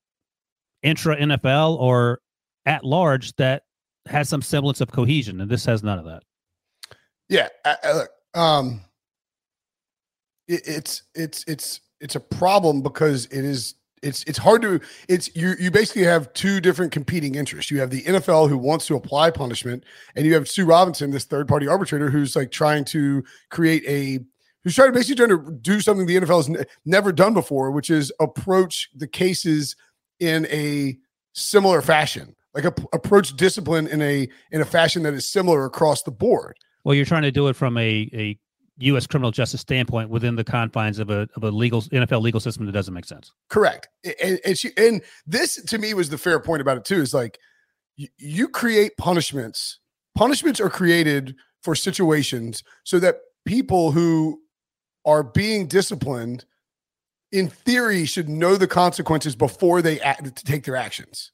intra 0.82 1.16
NFL 1.16 1.78
or 1.78 2.20
at 2.66 2.84
large, 2.84 3.34
that 3.36 3.62
has 4.06 4.28
some 4.28 4.42
semblance 4.42 4.80
of 4.80 4.90
cohesion, 4.90 5.40
and 5.40 5.50
this 5.50 5.64
has 5.64 5.82
none 5.82 5.98
of 5.98 6.04
that. 6.04 6.22
Yeah, 7.28 7.48
I, 7.64 7.76
I, 8.34 8.58
um, 8.58 8.82
it, 10.48 10.62
it's 10.66 11.02
it's 11.14 11.44
it's 11.46 11.80
it's 12.00 12.16
a 12.16 12.20
problem 12.20 12.82
because 12.82 13.26
it 13.26 13.44
is 13.44 13.74
it's 14.02 14.22
it's 14.24 14.38
hard 14.38 14.62
to 14.62 14.80
it's 15.08 15.34
you 15.34 15.54
you 15.58 15.70
basically 15.70 16.04
have 16.04 16.32
two 16.34 16.60
different 16.60 16.92
competing 16.92 17.34
interests. 17.34 17.70
You 17.70 17.80
have 17.80 17.90
the 17.90 18.02
NFL 18.02 18.48
who 18.48 18.58
wants 18.58 18.86
to 18.86 18.96
apply 18.96 19.30
punishment, 19.30 19.84
and 20.14 20.26
you 20.26 20.34
have 20.34 20.48
Sue 20.48 20.66
Robinson, 20.66 21.10
this 21.10 21.24
third 21.24 21.48
party 21.48 21.66
arbitrator, 21.66 22.10
who's 22.10 22.36
like 22.36 22.50
trying 22.50 22.84
to 22.86 23.24
create 23.50 23.82
a 23.86 24.22
who's 24.62 24.74
trying 24.74 24.88
to 24.88 24.92
basically 24.92 25.26
trying 25.26 25.44
to 25.44 25.52
do 25.60 25.80
something 25.80 26.06
the 26.06 26.16
NFL 26.16 26.36
has 26.36 26.48
n- 26.48 26.64
never 26.84 27.12
done 27.12 27.34
before, 27.34 27.70
which 27.70 27.90
is 27.90 28.12
approach 28.20 28.90
the 28.94 29.06
cases 29.06 29.76
in 30.20 30.46
a 30.46 30.98
similar 31.34 31.82
fashion, 31.82 32.36
like 32.54 32.64
a, 32.64 32.74
approach 32.92 33.36
discipline 33.36 33.86
in 33.86 34.00
a 34.00 34.28
in 34.50 34.60
a 34.60 34.64
fashion 34.64 35.02
that 35.02 35.14
is 35.14 35.26
similar 35.26 35.64
across 35.64 36.02
the 36.02 36.10
board. 36.10 36.56
Well, 36.84 36.94
you're 36.94 37.04
trying 37.04 37.22
to 37.22 37.32
do 37.32 37.48
it 37.48 37.56
from 37.56 37.76
a 37.76 38.08
a 38.12 38.38
U.S. 38.78 39.06
criminal 39.06 39.30
justice 39.30 39.60
standpoint 39.60 40.10
within 40.10 40.36
the 40.36 40.44
confines 40.44 40.98
of 40.98 41.10
a 41.10 41.28
of 41.36 41.44
a 41.44 41.50
legal 41.50 41.82
NFL 41.82 42.22
legal 42.22 42.40
system 42.40 42.66
that 42.66 42.72
doesn't 42.72 42.94
make 42.94 43.04
sense. 43.04 43.32
Correct, 43.48 43.88
and 44.20 44.40
and, 44.44 44.58
she, 44.58 44.70
and 44.76 45.02
this 45.26 45.62
to 45.64 45.78
me 45.78 45.94
was 45.94 46.10
the 46.10 46.18
fair 46.18 46.40
point 46.40 46.60
about 46.60 46.76
it 46.76 46.84
too. 46.84 47.00
Is 47.00 47.14
like 47.14 47.38
you, 47.96 48.08
you 48.18 48.48
create 48.48 48.96
punishments. 48.96 49.80
Punishments 50.16 50.60
are 50.60 50.70
created 50.70 51.34
for 51.62 51.74
situations 51.74 52.62
so 52.84 53.00
that 53.00 53.16
people 53.44 53.92
who 53.92 54.40
are 55.04 55.22
being 55.22 55.66
disciplined 55.66 56.44
in 57.32 57.48
theory 57.48 58.04
should 58.04 58.28
know 58.28 58.56
the 58.56 58.68
consequences 58.68 59.34
before 59.34 59.82
they 59.82 60.00
act, 60.00 60.24
to 60.24 60.44
take 60.44 60.64
their 60.64 60.76
actions 60.76 61.32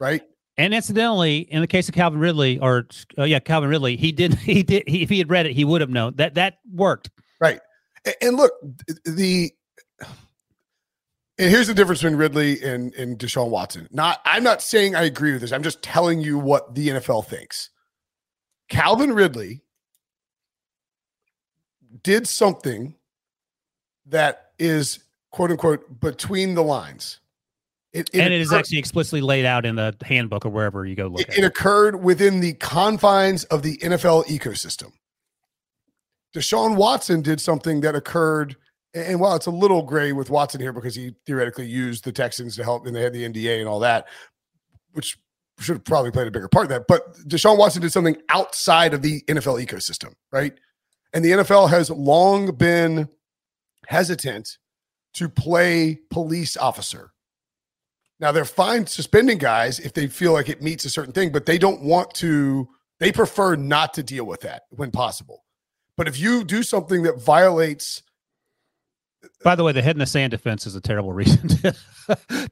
right 0.00 0.22
and 0.58 0.74
incidentally 0.74 1.38
in 1.38 1.62
the 1.62 1.66
case 1.66 1.88
of 1.88 1.94
calvin 1.94 2.20
ridley 2.20 2.58
or 2.58 2.86
uh, 3.16 3.24
yeah 3.24 3.38
calvin 3.38 3.70
ridley 3.70 3.96
he 3.96 4.12
did 4.12 4.34
he 4.40 4.62
did 4.62 4.86
he, 4.86 5.02
if 5.02 5.08
he 5.08 5.18
had 5.18 5.30
read 5.30 5.46
it 5.46 5.52
he 5.52 5.64
would 5.64 5.80
have 5.80 5.90
known 5.90 6.14
that 6.16 6.34
that 6.34 6.58
worked 6.74 7.08
right 7.40 7.60
and, 8.20 8.36
look 8.36 8.52
the 9.04 9.50
and 11.38 11.50
here's 11.50 11.68
the 11.68 11.74
difference 11.74 12.00
between 12.00 12.18
Ridley 12.18 12.60
and, 12.64 12.92
and 12.94 13.16
Deshaun 13.16 13.48
Watson. 13.48 13.86
Not, 13.92 14.20
I'm 14.24 14.42
not 14.42 14.60
saying 14.60 14.96
I 14.96 15.04
agree 15.04 15.30
with 15.30 15.40
this. 15.40 15.52
I'm 15.52 15.62
just 15.62 15.82
telling 15.82 16.20
you 16.20 16.36
what 16.36 16.74
the 16.74 16.88
NFL 16.88 17.26
thinks. 17.26 17.70
Calvin 18.68 19.12
Ridley 19.12 19.62
did 22.02 22.26
something 22.26 22.96
that 24.06 24.50
is 24.58 24.98
quote 25.30 25.50
unquote 25.50 26.00
between 26.00 26.54
the 26.54 26.62
lines. 26.62 27.20
It, 27.92 28.10
it 28.12 28.20
and 28.20 28.34
it 28.34 28.40
is 28.40 28.52
actually 28.52 28.78
explicitly 28.78 29.22
laid 29.22 29.46
out 29.46 29.64
in 29.64 29.76
the 29.76 29.96
handbook 30.02 30.44
or 30.44 30.50
wherever 30.50 30.84
you 30.84 30.94
go 30.94 31.06
look. 31.06 31.22
It, 31.22 31.38
it 31.38 31.44
occurred 31.44 32.02
within 32.02 32.40
the 32.40 32.52
confines 32.54 33.44
of 33.44 33.62
the 33.62 33.78
NFL 33.78 34.26
ecosystem. 34.26 34.92
Deshaun 36.34 36.76
Watson 36.76 37.22
did 37.22 37.40
something 37.40 37.80
that 37.80 37.94
occurred, 37.94 38.56
and 38.92 39.18
while 39.18 39.34
it's 39.34 39.46
a 39.46 39.50
little 39.50 39.82
gray 39.82 40.12
with 40.12 40.28
Watson 40.28 40.60
here 40.60 40.74
because 40.74 40.94
he 40.94 41.14
theoretically 41.24 41.66
used 41.66 42.04
the 42.04 42.12
Texans 42.12 42.56
to 42.56 42.64
help, 42.64 42.86
and 42.86 42.94
they 42.94 43.02
had 43.02 43.14
the 43.14 43.26
NDA 43.26 43.58
and 43.58 43.68
all 43.68 43.80
that, 43.80 44.06
which 44.92 45.16
should 45.58 45.76
have 45.76 45.84
probably 45.84 46.10
played 46.10 46.28
a 46.28 46.30
bigger 46.30 46.48
part 46.48 46.64
of 46.64 46.70
that. 46.70 46.86
But 46.86 47.14
Deshaun 47.26 47.56
Watson 47.56 47.82
did 47.82 47.92
something 47.92 48.16
outside 48.28 48.92
of 48.92 49.00
the 49.00 49.22
NFL 49.22 49.64
ecosystem, 49.64 50.14
right? 50.30 50.52
And 51.14 51.24
the 51.24 51.30
NFL 51.30 51.70
has 51.70 51.90
long 51.90 52.54
been 52.54 53.08
hesitant 53.86 54.58
to 55.14 55.28
play 55.28 55.98
police 56.10 56.56
officer. 56.56 57.12
Now 58.20 58.32
they're 58.32 58.44
fine 58.44 58.86
suspending 58.86 59.38
guys 59.38 59.78
if 59.78 59.92
they 59.92 60.06
feel 60.06 60.32
like 60.32 60.48
it 60.48 60.62
meets 60.62 60.84
a 60.84 60.90
certain 60.90 61.12
thing, 61.12 61.30
but 61.30 61.46
they 61.46 61.58
don't 61.58 61.82
want 61.82 62.12
to, 62.14 62.68
they 62.98 63.12
prefer 63.12 63.54
not 63.54 63.94
to 63.94 64.02
deal 64.02 64.24
with 64.24 64.40
that 64.40 64.62
when 64.70 64.90
possible. 64.90 65.44
But 65.96 66.08
if 66.08 66.18
you 66.18 66.44
do 66.44 66.62
something 66.62 67.02
that 67.04 67.20
violates 67.20 68.02
by 69.42 69.54
the 69.54 69.64
way, 69.64 69.72
the 69.72 69.82
head 69.82 69.96
in 69.96 70.00
the 70.00 70.06
sand 70.06 70.30
defense 70.30 70.66
is 70.66 70.74
a 70.74 70.80
terrible 70.80 71.12
reason 71.12 71.48
to, 71.48 71.74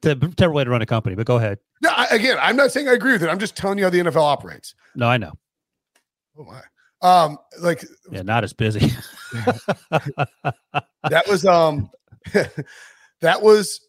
to 0.02 0.14
terrible 0.36 0.56
way 0.56 0.64
to 0.64 0.70
run 0.70 0.82
a 0.82 0.86
company. 0.86 1.14
But 1.14 1.26
go 1.26 1.36
ahead. 1.36 1.58
No, 1.82 1.90
I, 1.90 2.06
again, 2.06 2.38
I'm 2.40 2.56
not 2.56 2.72
saying 2.72 2.88
I 2.88 2.92
agree 2.92 3.12
with 3.12 3.22
it. 3.22 3.28
I'm 3.28 3.38
just 3.38 3.56
telling 3.56 3.78
you 3.78 3.84
how 3.84 3.90
the 3.90 4.00
NFL 4.00 4.22
operates. 4.22 4.74
No, 4.94 5.06
I 5.06 5.16
know. 5.16 5.32
Oh 6.38 6.44
my. 6.44 6.62
Um, 7.02 7.38
like 7.60 7.84
yeah, 8.10 8.22
not 8.22 8.42
as 8.44 8.52
busy. 8.52 8.90
that 9.32 11.24
was 11.28 11.44
um, 11.44 11.90
that 13.20 13.42
was 13.42 13.80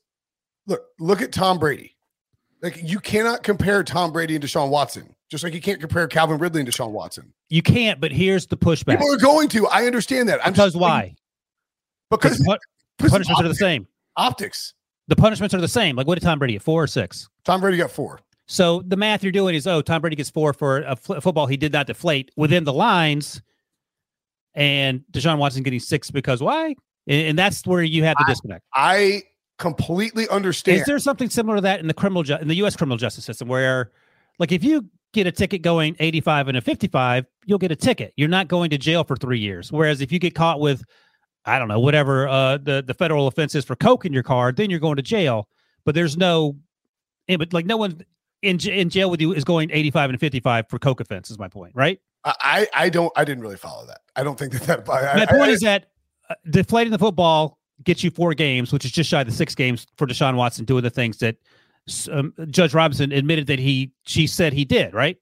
look 0.67 0.86
look 1.00 1.21
at 1.21 1.31
Tom 1.31 1.57
Brady. 1.57 1.95
Like 2.62 2.79
you 2.83 3.00
cannot 3.00 3.43
compare 3.43 3.83
Tom 3.83 4.12
Brady 4.12 4.36
and 4.36 4.43
Deshaun 4.43 4.69
Watson, 4.69 5.15
just 5.29 5.43
like 5.43 5.53
you 5.53 5.62
can't 5.62 5.79
compare 5.79 6.07
Calvin 6.07 6.38
Ridley 6.38 6.62
and 6.62 6.69
Deshaun 6.69 6.91
Watson. 6.91 7.33
You 7.50 7.62
can't, 7.62 8.00
but 8.00 8.12
here's 8.12 8.47
the 8.47 8.57
pushback. 8.57 8.97
People 8.97 9.13
are 9.13 9.17
going 9.17 9.47
to. 9.50 9.67
I 9.67 9.86
understand 9.86 10.27
that. 10.29 10.45
I'm 10.45 10.53
because 10.53 10.74
just, 10.74 10.81
why? 10.81 11.15
Because, 12.09 12.38
because 12.39 13.12
punishments 13.12 13.41
are 13.41 13.47
the 13.47 13.55
same. 13.55 13.88
Optics. 14.15 14.74
The 15.07 15.15
punishments 15.15 15.53
are 15.53 15.62
the 15.62 15.67
same. 15.67 15.95
Like 15.95 16.07
what 16.07 16.19
did 16.19 16.25
Tom 16.25 16.39
Brady 16.39 16.53
get? 16.53 16.63
Four 16.63 16.83
or 16.83 16.88
six? 16.88 17.29
Tom 17.45 17.62
Brady 17.62 17.77
got 17.77 17.91
four. 17.91 18.19
So 18.47 18.81
the 18.88 18.95
math 18.95 19.24
you're 19.24 19.31
doing 19.33 19.55
is, 19.55 19.67
oh, 19.67 19.81
Tom 19.81 20.01
Brady 20.01 20.15
gets 20.15 20.29
four 20.29 20.53
for 20.53 20.79
a, 20.79 20.95
fl- 20.95 21.19
football 21.19 21.47
he 21.47 21.57
did 21.57 21.74
not 21.74 21.86
deflate 21.86 22.31
within 22.38 22.63
the 22.63 22.71
lines, 22.71 23.41
and 24.55 25.03
Deshaun 25.12 25.38
Watson 25.38 25.63
getting 25.63 25.81
six 25.81 26.09
because 26.09 26.41
why? 26.41 26.75
And, 27.07 27.27
and 27.27 27.39
that's 27.39 27.67
where 27.67 27.83
you 27.83 28.03
have 28.05 28.15
the 28.17 28.25
disconnect. 28.25 28.63
I 28.74 29.24
completely 29.58 30.28
understand. 30.30 30.80
Is 30.80 30.86
there 30.86 31.00
something 31.00 31.30
similar 31.30 31.58
to 31.58 31.62
that 31.62 31.80
in 31.80 31.88
the 31.88 31.94
criminal 31.94 32.24
ju- 32.24 32.38
in 32.40 32.48
the 32.48 32.56
U.S. 32.56 32.76
criminal 32.76 32.98
justice 32.98 33.26
system 33.26 33.48
where, 33.48 33.92
like, 34.40 34.52
if 34.52 34.64
you 34.64 34.90
get 35.14 35.28
a 35.28 35.32
ticket 35.32 35.62
going 35.62 35.96
85 36.00 36.50
and 36.50 36.58
a 36.58 36.62
55, 36.62 37.26
you'll 37.46 37.58
get 37.58 37.72
a 37.72 37.76
ticket. 37.76 38.14
You're 38.18 38.30
not 38.30 38.48
going 38.48 38.70
to 38.70 38.78
jail 38.78 39.04
for 39.04 39.16
three 39.16 39.40
years. 39.40 39.72
Whereas 39.72 40.02
if 40.02 40.12
you 40.12 40.20
get 40.20 40.36
caught 40.36 40.60
with, 40.60 40.84
I 41.46 41.60
don't 41.60 41.68
know, 41.68 41.80
whatever 41.80 42.28
uh, 42.28 42.58
the 42.58 42.84
the 42.86 42.94
federal 42.94 43.28
offense 43.28 43.56
is 43.56 43.66
for 43.66 43.76
coke 43.76 44.06
in 44.06 44.14
your 44.14 44.24
car, 44.24 44.52
then 44.52 44.70
you're 44.70 44.80
going 44.80 44.98
to 44.98 45.02
jail. 45.02 45.48
But 45.86 45.96
there's 45.96 46.18
no, 46.18 46.58
eh, 47.30 47.38
but 47.38 47.54
like 47.54 47.66
no 47.66 47.78
one 47.78 48.02
in 48.42 48.60
in 48.68 48.90
jail 48.90 49.10
with 49.10 49.22
you 49.22 49.34
is 49.34 49.44
going 49.44 49.72
85 49.72 50.12
and 50.12 50.20
55 50.20 50.70
for 50.70 50.80
coke 50.80 51.00
offense 51.00 51.32
is 51.32 51.40
my 51.40 51.48
point 51.48 51.74
right 51.76 52.00
i 52.24 52.68
i 52.74 52.88
don't 52.88 53.12
i 53.16 53.26
didn't 53.26 53.42
really 53.42 53.58
follow 53.58 53.86
that 53.88 54.02
i 54.16 54.24
don't 54.24 54.38
think 54.38 54.54
that 54.54 54.86
that 54.86 54.90
I, 54.90 55.18
my 55.18 55.26
point 55.26 55.42
I, 55.44 55.50
is 55.50 55.62
that 55.62 55.90
uh, 56.30 56.36
deflating 56.50 56.92
the 56.92 57.00
football 57.00 57.58
gets 57.84 58.03
you 58.03 58.10
four 58.12 58.34
games 58.34 58.74
which 58.74 58.86
is 58.86 58.91
just 58.91 59.10
shy 59.10 59.22
of 59.22 59.27
the 59.27 59.34
six 59.34 59.53
games 59.55 59.86
for 59.98 60.07
deshaun 60.07 60.36
watson 60.36 60.65
doing 60.65 60.84
the 60.84 60.89
things 60.89 61.17
that 61.17 61.36
um, 62.12 62.34
judge 62.50 62.74
robinson 62.74 63.12
admitted 63.12 63.48
that 63.48 63.60
he 63.60 63.91
she 64.03 64.27
said 64.27 64.51
he 64.53 64.65
did 64.65 64.93
right 64.93 65.17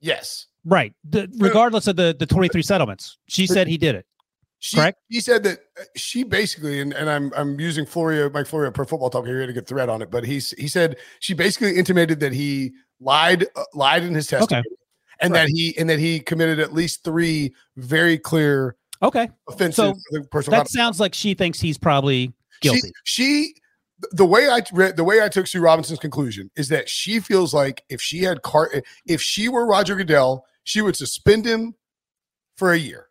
Yes. 0.00 0.46
Right. 0.64 0.92
The, 1.04 1.30
regardless 1.38 1.86
of 1.86 1.96
the 1.96 2.14
the 2.18 2.26
23 2.26 2.62
settlements, 2.62 3.18
she 3.28 3.46
said 3.46 3.66
he 3.66 3.78
did 3.78 3.94
it. 3.94 4.06
She, 4.58 4.76
Correct. 4.76 4.98
He 5.08 5.20
said 5.20 5.42
that 5.44 5.58
uh, 5.78 5.84
she 5.96 6.22
basically, 6.22 6.80
and, 6.80 6.92
and 6.92 7.08
I'm 7.08 7.32
I'm 7.34 7.58
using 7.58 7.86
Florio, 7.86 8.28
Mike 8.28 8.46
Florio, 8.46 8.70
Pro 8.70 8.84
Football 8.84 9.08
Talk 9.08 9.26
here. 9.26 9.40
A 9.40 9.52
good 9.52 9.66
thread 9.66 9.88
on 9.88 10.02
it, 10.02 10.10
but 10.10 10.24
he's 10.24 10.50
he 10.52 10.68
said 10.68 10.96
she 11.20 11.32
basically 11.32 11.76
intimated 11.76 12.20
that 12.20 12.32
he 12.32 12.72
lied 13.00 13.46
uh, 13.56 13.64
lied 13.72 14.02
in 14.02 14.14
his 14.14 14.26
testimony, 14.26 14.60
Okay. 14.60 14.68
and 15.20 15.32
Right. 15.32 15.46
that 15.46 15.48
he 15.48 15.74
and 15.78 15.88
that 15.88 15.98
he 15.98 16.20
committed 16.20 16.60
at 16.60 16.74
least 16.74 17.04
three 17.04 17.54
very 17.76 18.18
clear 18.18 18.76
Okay. 19.02 19.30
offenses. 19.48 19.76
So, 19.76 19.94
That 20.50 20.68
sounds 20.68 21.00
like 21.00 21.14
she 21.14 21.34
thinks 21.34 21.60
he's 21.60 21.78
probably 21.78 22.32
guilty. 22.60 22.92
She, 23.04 23.52
she 23.52 23.54
the 24.12 24.26
way 24.26 24.48
I 24.48 24.62
read 24.72 24.96
the 24.96 25.04
way 25.04 25.22
I 25.22 25.28
took 25.28 25.46
Sue 25.46 25.60
Robinson's 25.60 25.98
conclusion 25.98 26.50
is 26.56 26.68
that 26.68 26.88
she 26.88 27.20
feels 27.20 27.52
like 27.52 27.84
if 27.88 28.00
she 28.00 28.22
had 28.22 28.42
car 28.42 28.70
if 29.06 29.20
she 29.20 29.48
were 29.48 29.66
Roger 29.66 29.94
Goodell, 29.94 30.44
she 30.64 30.80
would 30.80 30.96
suspend 30.96 31.46
him 31.46 31.74
for 32.56 32.72
a 32.72 32.78
year 32.78 33.06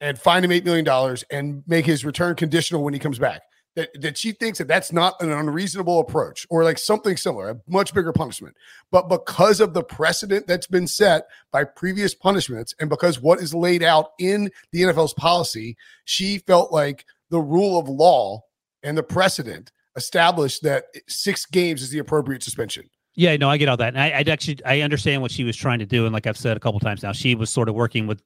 and 0.00 0.18
fine 0.18 0.44
him 0.44 0.52
eight 0.52 0.64
million 0.64 0.84
dollars 0.84 1.24
and 1.30 1.62
make 1.66 1.86
his 1.86 2.04
return 2.04 2.34
conditional 2.34 2.82
when 2.82 2.94
he 2.94 3.00
comes 3.00 3.18
back. 3.18 3.42
That 3.76 3.90
that 4.00 4.18
she 4.18 4.32
thinks 4.32 4.58
that 4.58 4.68
that's 4.68 4.92
not 4.92 5.20
an 5.22 5.30
unreasonable 5.30 6.00
approach 6.00 6.46
or 6.50 6.64
like 6.64 6.78
something 6.78 7.16
similar, 7.16 7.50
a 7.50 7.60
much 7.68 7.94
bigger 7.94 8.12
punishment. 8.12 8.56
But 8.90 9.08
because 9.08 9.60
of 9.60 9.74
the 9.74 9.84
precedent 9.84 10.46
that's 10.46 10.66
been 10.66 10.86
set 10.86 11.28
by 11.52 11.64
previous 11.64 12.14
punishments 12.14 12.74
and 12.80 12.90
because 12.90 13.20
what 13.20 13.38
is 13.38 13.54
laid 13.54 13.82
out 13.82 14.12
in 14.18 14.50
the 14.72 14.82
NFL's 14.82 15.14
policy, 15.14 15.76
she 16.04 16.38
felt 16.38 16.72
like 16.72 17.04
the 17.30 17.40
rule 17.40 17.78
of 17.78 17.88
law 17.88 18.40
and 18.82 18.96
the 18.96 19.02
precedent 19.02 19.70
established 19.96 20.62
that 20.62 20.86
six 21.08 21.46
games 21.46 21.82
is 21.82 21.90
the 21.90 21.98
appropriate 21.98 22.42
suspension. 22.42 22.88
Yeah, 23.14 23.36
no, 23.36 23.48
I 23.48 23.56
get 23.56 23.68
all 23.68 23.78
that. 23.78 23.94
And 23.94 24.00
I, 24.00 24.08
I 24.10 24.24
actually 24.30 24.58
I 24.64 24.80
understand 24.82 25.22
what 25.22 25.30
she 25.30 25.42
was 25.42 25.56
trying 25.56 25.78
to 25.78 25.86
do. 25.86 26.04
And 26.04 26.12
like 26.12 26.26
I've 26.26 26.36
said 26.36 26.56
a 26.56 26.60
couple 26.60 26.78
times 26.80 27.02
now, 27.02 27.12
she 27.12 27.34
was 27.34 27.50
sort 27.50 27.68
of 27.68 27.74
working 27.74 28.06
with 28.06 28.22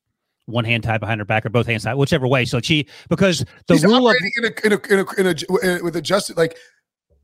one 0.51 0.65
hand 0.65 0.83
tied 0.83 1.01
behind 1.01 1.21
her 1.21 1.25
back 1.25 1.45
or 1.47 1.51
both 1.51 1.67
hands 1.67 1.85
tied, 1.85 1.95
whichever 1.95 2.27
way. 2.27 2.45
So 2.45 2.61
she 2.61 2.87
because 3.09 3.45
the 3.67 3.75
He's 3.75 3.85
rule 3.85 4.09
of 4.11 4.17
in 4.37 4.45
a, 4.45 4.49
in 4.67 4.73
a, 4.73 4.77
in 4.93 4.99
a, 4.99 5.21
in 5.21 5.27
a, 5.27 5.31
in 5.63 5.81
a- 5.81 5.85
with 5.85 5.97
a 5.97 6.03
justice 6.03 6.37
like 6.37 6.57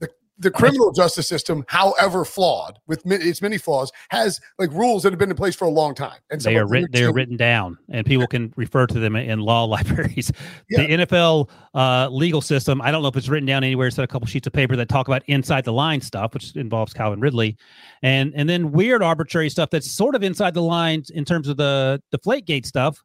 the, 0.00 0.08
the 0.38 0.50
criminal 0.50 0.92
justice 0.92 1.26
system, 1.28 1.64
however 1.68 2.24
flawed 2.24 2.78
with 2.86 3.04
mi- 3.06 3.16
its 3.16 3.40
many 3.40 3.56
flaws, 3.56 3.90
has 4.10 4.38
like 4.58 4.70
rules 4.72 5.02
that 5.02 5.12
have 5.12 5.18
been 5.18 5.30
in 5.30 5.36
place 5.36 5.54
for 5.56 5.64
a 5.64 5.70
long 5.70 5.94
time. 5.94 6.18
And 6.30 6.38
they 6.40 6.56
are 6.58 6.66
written 6.66 6.88
they 6.92 7.04
are 7.04 7.12
written 7.12 7.36
down 7.38 7.78
and 7.88 8.04
people 8.04 8.26
can 8.26 8.52
refer 8.56 8.86
to 8.86 8.98
them 8.98 9.16
in 9.16 9.40
law 9.40 9.64
libraries 9.76 10.30
Yeah. 10.68 10.78
the 10.86 11.06
nfl 11.06 11.48
uh, 11.74 12.08
legal 12.10 12.40
system 12.40 12.80
i 12.82 12.90
don't 12.90 13.02
know 13.02 13.08
if 13.08 13.16
it's 13.16 13.28
written 13.28 13.46
down 13.46 13.64
anywhere 13.64 13.86
it's 13.86 13.98
a 13.98 14.06
couple 14.06 14.26
sheets 14.26 14.46
of 14.46 14.52
paper 14.52 14.76
that 14.76 14.88
talk 14.88 15.08
about 15.08 15.22
inside 15.26 15.64
the 15.64 15.72
line 15.72 16.00
stuff 16.00 16.34
which 16.34 16.54
involves 16.56 16.92
calvin 16.92 17.20
ridley 17.20 17.56
and 18.02 18.32
and 18.34 18.48
then 18.48 18.72
weird 18.72 19.02
arbitrary 19.02 19.48
stuff 19.50 19.70
that's 19.70 19.90
sort 19.90 20.14
of 20.14 20.22
inside 20.22 20.54
the 20.54 20.62
lines 20.62 21.10
in 21.10 21.24
terms 21.24 21.48
of 21.48 21.56
the 21.56 22.02
the 22.10 22.42
gate 22.42 22.66
stuff 22.66 23.02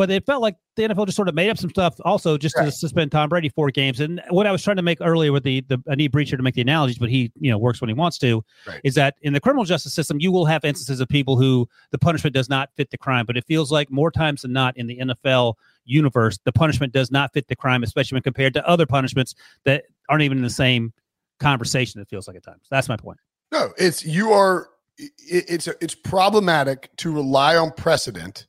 but 0.00 0.10
it 0.10 0.24
felt 0.24 0.40
like 0.40 0.56
the 0.76 0.84
NFL 0.84 1.04
just 1.04 1.16
sort 1.16 1.28
of 1.28 1.34
made 1.34 1.50
up 1.50 1.58
some 1.58 1.68
stuff 1.68 1.94
also 2.06 2.38
just 2.38 2.56
to 2.56 2.62
Right. 2.62 2.72
suspend 2.72 3.12
Tom 3.12 3.28
Brady 3.28 3.50
four 3.50 3.70
games. 3.70 4.00
And 4.00 4.22
what 4.30 4.46
I 4.46 4.50
was 4.52 4.62
trying 4.64 4.76
to 4.78 4.82
make 4.82 4.96
earlier 5.02 5.30
with 5.30 5.42
the 5.42 5.60
the 5.68 5.78
I 5.90 5.94
need 5.94 6.10
Breacher 6.10 6.38
to 6.38 6.42
make 6.42 6.54
the 6.54 6.62
analogies, 6.62 6.96
but 6.96 7.10
he 7.10 7.30
you 7.38 7.50
know 7.50 7.58
works 7.58 7.82
when 7.82 7.88
he 7.88 7.94
wants 7.94 8.16
to, 8.20 8.42
Right. 8.66 8.80
is 8.82 8.94
that 8.94 9.16
in 9.20 9.34
the 9.34 9.40
criminal 9.40 9.66
justice 9.66 9.92
system 9.92 10.18
you 10.18 10.32
will 10.32 10.46
have 10.46 10.64
instances 10.64 11.00
of 11.00 11.08
people 11.08 11.36
who 11.36 11.68
the 11.90 11.98
punishment 11.98 12.32
does 12.32 12.48
not 12.48 12.70
fit 12.76 12.90
the 12.90 12.96
crime, 12.96 13.26
but 13.26 13.36
it 13.36 13.44
feels 13.44 13.70
like 13.70 13.90
more 13.90 14.10
times 14.10 14.40
than 14.40 14.54
not 14.54 14.74
in 14.78 14.86
the 14.86 14.96
NFL 15.00 15.54
universe 15.84 16.38
the 16.44 16.52
punishment 16.52 16.94
does 16.94 17.10
not 17.10 17.30
fit 17.34 17.48
the 17.48 17.56
crime, 17.56 17.82
especially 17.82 18.16
when 18.16 18.22
compared 18.22 18.54
to 18.54 18.66
other 18.66 18.86
punishments 18.86 19.34
that 19.64 19.84
aren't 20.08 20.22
even 20.22 20.38
in 20.38 20.44
the 20.44 20.48
same 20.48 20.94
conversation. 21.40 22.00
It 22.00 22.08
feels 22.08 22.26
like 22.26 22.36
at 22.38 22.42
times. 22.42 22.66
That's 22.70 22.88
my 22.88 22.96
point. 22.96 23.18
No, 23.52 23.72
it's 23.76 24.02
you 24.02 24.32
are. 24.32 24.68
It, 24.96 25.12
it's 25.28 25.66
it's 25.66 25.94
problematic 25.94 26.88
to 26.98 27.12
rely 27.12 27.56
on 27.56 27.70
precedent 27.72 28.46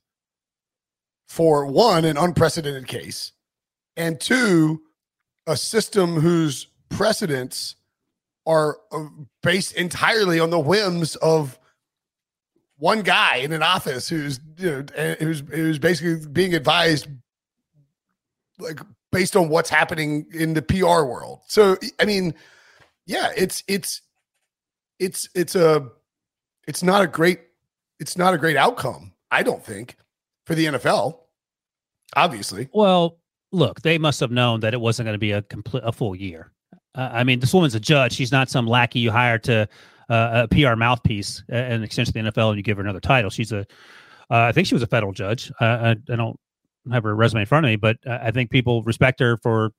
for 1.32 1.64
one 1.64 2.04
an 2.04 2.18
unprecedented 2.18 2.86
case, 2.86 3.32
and 3.96 4.20
two 4.20 4.82
a 5.46 5.56
system 5.56 6.16
whose 6.16 6.66
precedents 6.90 7.76
are 8.46 8.76
uh, 8.92 9.06
based 9.42 9.72
entirely 9.72 10.38
on 10.38 10.50
the 10.50 10.58
whims 10.58 11.16
of 11.16 11.58
one 12.76 13.00
guy 13.00 13.36
in 13.36 13.52
an 13.52 13.62
office 13.62 14.08
who's 14.08 14.40
you 14.58 14.70
know 14.70 15.14
who's 15.20 15.42
who's 15.50 15.78
basically 15.78 16.26
being 16.28 16.54
advised 16.54 17.08
like 18.58 18.80
based 19.10 19.34
on 19.34 19.48
what's 19.48 19.70
happening 19.70 20.26
in 20.34 20.52
the 20.52 20.62
PR 20.62 21.04
world. 21.04 21.40
So 21.46 21.76
I 21.98 22.04
mean, 22.04 22.34
yeah, 23.06 23.30
it's 23.34 23.64
it's 23.66 24.02
it's 24.98 25.28
it's 25.34 25.54
a 25.54 25.88
it's 26.68 26.82
not 26.82 27.02
a 27.02 27.06
great 27.06 27.40
it's 27.98 28.18
not 28.18 28.34
a 28.34 28.38
great 28.38 28.56
outcome 28.56 29.12
i 29.30 29.42
don't 29.42 29.64
think 29.64 29.96
for 30.46 30.54
the 30.54 30.66
nfl 30.66 31.18
obviously 32.16 32.68
Well, 32.72 33.18
look, 33.52 33.82
they 33.82 33.98
must 33.98 34.20
have 34.20 34.30
known 34.30 34.60
that 34.60 34.74
it 34.74 34.80
wasn't 34.80 35.06
going 35.06 35.14
to 35.14 35.18
be 35.18 35.32
a 35.32 35.42
complete 35.42 35.82
a 35.84 35.92
full 35.92 36.16
year. 36.16 36.52
Uh, 36.94 37.10
I 37.12 37.24
mean, 37.24 37.40
this 37.40 37.54
woman's 37.54 37.74
a 37.74 37.80
judge. 37.80 38.12
She's 38.12 38.32
not 38.32 38.50
some 38.50 38.66
lackey 38.66 38.98
you 38.98 39.10
hire 39.10 39.38
to 39.40 39.68
uh, 40.08 40.46
a 40.46 40.48
PR 40.48 40.76
mouthpiece 40.76 41.42
uh, 41.50 41.54
and 41.54 41.84
extension 41.84 42.16
of 42.18 42.34
the 42.34 42.40
NFL, 42.40 42.48
and 42.50 42.56
you 42.56 42.62
give 42.62 42.76
her 42.76 42.82
another 42.82 43.00
title. 43.00 43.30
She's 43.30 43.52
a, 43.52 43.60
uh, 43.60 43.64
I 44.30 44.52
think 44.52 44.66
she 44.66 44.74
was 44.74 44.82
a 44.82 44.86
federal 44.86 45.12
judge. 45.12 45.50
Uh, 45.60 45.64
I, 45.64 45.90
I 46.12 46.16
don't 46.16 46.38
have 46.90 47.04
her 47.04 47.14
resume 47.14 47.40
in 47.40 47.46
front 47.46 47.64
of 47.64 47.70
me, 47.70 47.76
but 47.76 47.96
uh, 48.06 48.18
I 48.22 48.30
think 48.30 48.50
people 48.50 48.82
respect 48.82 49.20
her 49.20 49.36
for 49.38 49.72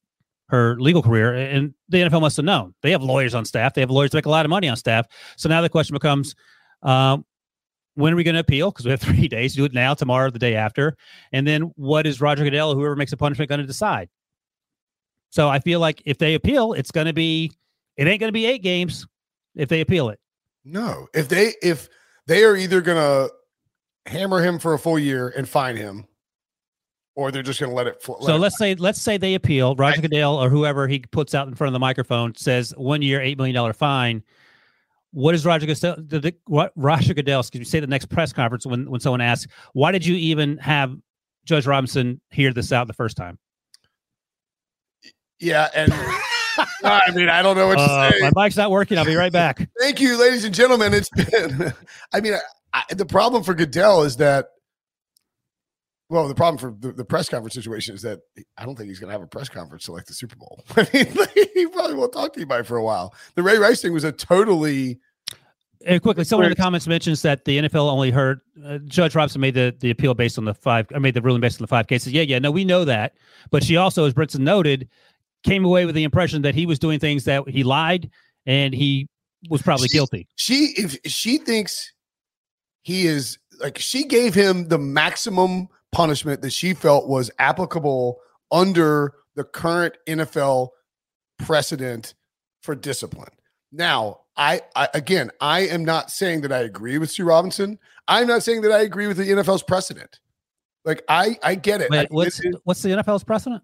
her 0.49 0.79
legal 0.79 1.01
career. 1.01 1.33
And 1.33 1.73
the 1.89 1.99
NFL 1.99 2.21
must 2.21 2.37
have 2.37 2.45
known. 2.45 2.73
They 2.81 2.91
have 2.91 3.03
lawyers 3.03 3.35
on 3.35 3.45
staff. 3.45 3.73
They 3.73 3.81
have 3.81 3.91
lawyers 3.91 4.11
that 4.11 4.17
make 4.17 4.25
a 4.25 4.29
lot 4.29 4.45
of 4.45 4.49
money 4.49 4.67
on 4.69 4.77
staff. 4.77 5.07
So 5.37 5.49
now 5.49 5.61
the 5.61 5.69
question 5.69 5.93
becomes, 5.93 6.35
um, 6.81 7.25
when 7.95 8.13
are 8.13 8.15
we 8.15 8.23
going 8.23 8.33
to 8.35 8.39
appeal? 8.41 8.71
Because 8.71 8.85
we 8.85 8.91
have 8.91 9.01
three 9.01 9.27
days. 9.27 9.55
Do 9.55 9.65
it 9.65 9.73
now, 9.73 9.93
tomorrow, 9.93 10.29
the 10.29 10.39
day 10.39 10.55
after. 10.55 10.95
And 11.31 11.45
then 11.47 11.71
what 11.75 12.05
is 12.07 12.19
Roger 12.21 12.43
Goodell, 12.43 12.73
whoever 12.73 12.95
makes 12.95 13.13
a 13.13 13.17
punishment, 13.17 13.49
going 13.49 13.61
to 13.61 13.67
decide? 13.67 14.09
So 15.29 15.49
I 15.49 15.59
feel 15.59 15.79
like 15.79 16.01
if 16.05 16.17
they 16.17 16.35
appeal, 16.35 16.73
it's 16.73 16.91
going 16.91 17.07
to 17.07 17.13
be, 17.13 17.51
it 17.97 18.07
ain't 18.07 18.19
going 18.19 18.29
to 18.29 18.33
be 18.33 18.45
eight 18.45 18.61
games 18.63 19.07
if 19.55 19.69
they 19.69 19.81
appeal 19.81 20.09
it. 20.09 20.19
no 20.65 21.07
if 21.13 21.27
they 21.29 21.53
if 21.61 21.89
they 22.25 22.43
are 22.43 22.55
either 22.55 22.81
gonna 22.81 23.27
hammer 24.07 24.41
him 24.41 24.57
for 24.57 24.73
a 24.73 24.79
full 24.79 24.97
year 24.97 25.27
and 25.37 25.47
fine 25.47 25.75
him 25.75 26.05
or 27.15 27.31
they're 27.31 27.43
just 27.43 27.59
gonna 27.59 27.73
let 27.73 27.85
it 27.85 28.01
fl- 28.01 28.13
let 28.13 28.23
So 28.23 28.35
it- 28.35 28.39
let's 28.39 28.57
say 28.57 28.73
let's 28.75 28.99
say 29.01 29.17
they 29.17 29.35
appeal. 29.35 29.75
Roger 29.75 30.01
Goodell 30.01 30.35
or 30.41 30.49
whoever 30.49 30.87
he 30.87 30.99
puts 30.99 31.35
out 31.35 31.47
in 31.47 31.53
front 31.53 31.67
of 31.69 31.73
the 31.73 31.79
microphone 31.79 32.33
says 32.35 32.73
one 32.77 33.01
year, 33.03 33.21
eight 33.21 33.37
million 33.37 33.53
dollar 33.53 33.73
fine. 33.73 34.23
What 35.13 35.35
is 35.35 35.45
Roger 35.45 35.65
Goodell? 35.67 36.31
What 36.45 36.73
Roger 36.75 37.13
Goodell? 37.13 37.39
Excuse 37.39 37.61
me. 37.61 37.65
Say 37.65 37.79
the 37.79 37.87
next 37.87 38.07
press 38.07 38.33
conference 38.33 38.65
when 38.65 38.89
when 38.89 38.99
someone 38.99 39.21
asks, 39.21 39.51
"Why 39.73 39.91
did 39.91 40.05
you 40.05 40.15
even 40.15 40.57
have 40.57 40.93
Judge 41.45 41.65
Robinson 41.65 42.19
hear 42.31 42.51
this 42.51 42.71
out 42.71 42.87
the 42.87 42.93
first 42.93 43.15
time?" 43.15 43.37
yeah 45.39 45.67
and 45.75 45.91
i 46.83 47.11
mean 47.13 47.27
i 47.27 47.41
don't 47.41 47.57
know 47.57 47.67
what 47.67 47.75
to 47.75 47.81
Uh, 47.81 48.11
say 48.11 48.19
my 48.21 48.43
mic's 48.43 48.55
not 48.55 48.71
working. 48.71 48.97
I'll 48.97 49.03
be 49.05 49.15
right 49.15 49.31
back. 49.33 49.67
Thank 49.79 49.99
you, 49.99 50.17
ladies 50.19 50.45
and 50.45 50.53
gentlemen. 50.53 50.93
It's 50.93 51.09
been, 51.09 51.73
I 52.13 52.21
mean, 52.21 52.35
I, 52.71 52.83
the 52.91 53.05
problem 53.05 53.43
for 53.43 53.53
Goodell 53.53 54.03
is 54.03 54.17
that, 54.17 54.47
well, 56.13 56.27
the 56.27 56.35
problem 56.35 56.57
for 56.57 56.75
the, 56.87 56.93
the 56.93 57.03
press 57.05 57.27
conference 57.27 57.55
situation 57.55 57.95
is 57.95 58.01
that 58.03 58.19
I 58.57 58.65
don't 58.65 58.75
think 58.75 58.87
he's 58.89 58.99
going 58.99 59.09
to 59.09 59.13
have 59.13 59.21
a 59.23 59.27
press 59.27 59.49
conference 59.49 59.85
to 59.85 59.91
like 59.91 60.05
the 60.05 60.13
Super 60.13 60.35
Bowl. 60.35 60.63
I 60.77 60.87
mean, 60.93 61.07
he 61.53 61.65
probably 61.67 61.95
won't 61.95 62.13
talk 62.13 62.33
to 62.33 62.39
anybody 62.39 62.63
for 62.63 62.77
a 62.77 62.83
while. 62.83 63.13
The 63.35 63.43
Ray 63.43 63.57
Rice 63.57 63.81
thing 63.81 63.93
was 63.93 64.03
a 64.03 64.11
totally, 64.11 64.99
And 65.85 66.01
quickly, 66.01 66.23
someone 66.23 66.45
in 66.45 66.51
the 66.51 66.55
comments 66.55 66.87
mentions 66.87 67.21
that 67.23 67.45
the 67.45 67.57
NFL 67.59 67.91
only 67.91 68.11
heard 68.11 68.39
uh, 68.65 68.77
Judge 68.85 69.15
Robinson 69.15 69.41
made 69.41 69.55
the, 69.55 69.75
the 69.79 69.89
appeal 69.89 70.13
based 70.13 70.37
on 70.37 70.45
the 70.45 70.53
five, 70.53 70.87
or 70.93 70.99
made 70.99 71.13
the 71.15 71.21
ruling 71.21 71.41
based 71.41 71.59
on 71.59 71.63
the 71.63 71.67
five 71.67 71.87
cases. 71.87 72.13
Yeah, 72.13 72.21
yeah, 72.21 72.39
no, 72.39 72.51
we 72.51 72.63
know 72.63 72.85
that. 72.85 73.15
But 73.51 73.63
she 73.63 73.75
also, 73.75 74.05
as 74.05 74.13
Brinson 74.13 74.39
noted, 74.41 74.87
came 75.43 75.65
away 75.65 75.85
with 75.85 75.95
the 75.95 76.03
impression 76.03 76.41
that 76.43 76.55
he 76.55 76.65
was 76.65 76.79
doing 76.79 76.99
things 76.99 77.25
that 77.25 77.49
he 77.49 77.63
lied 77.63 78.09
and 78.45 78.73
he 78.73 79.09
was 79.49 79.61
probably 79.61 79.87
She- 79.89 79.97
guilty. 79.97 80.27
she, 80.35 80.73
if 80.77 80.97
she 81.05 81.37
thinks 81.37 81.91
he 82.83 83.07
is 83.07 83.37
like, 83.59 83.77
she 83.77 84.05
gave 84.05 84.33
him 84.33 84.67
the 84.69 84.77
maximum 84.77 85.67
punishment 85.93 86.41
that 86.41 86.51
she 86.51 86.73
felt 86.73 87.07
was 87.07 87.31
applicable 87.39 88.19
under 88.51 89.13
the 89.35 89.43
current 89.43 89.95
NFL 90.07 90.69
precedent 91.39 92.13
for 92.61 92.75
discipline. 92.75 93.31
Now, 93.71 94.21
I, 94.35 94.61
I 94.75 94.89
again, 94.93 95.31
I 95.39 95.61
am 95.61 95.85
not 95.85 96.11
saying 96.11 96.41
that 96.41 96.51
I 96.51 96.59
agree 96.59 96.97
with 96.97 97.11
Sue 97.11 97.23
Robinson. 97.23 97.79
I'm 98.07 98.27
not 98.27 98.43
saying 98.43 98.61
that 98.61 98.71
I 98.71 98.81
agree 98.81 99.07
with 99.07 99.17
the 99.17 99.23
NFL's 99.23 99.63
precedent. 99.63 100.19
Like 100.85 101.03
I, 101.07 101.37
I 101.41 101.55
get 101.55 101.81
it. 101.81 101.89
Wait, 101.89 101.99
think 101.99 102.13
what's 102.13 102.39
it 102.43 102.55
what's 102.63 102.81
the 102.81 102.89
NFL's 102.89 103.23
precedent? 103.23 103.63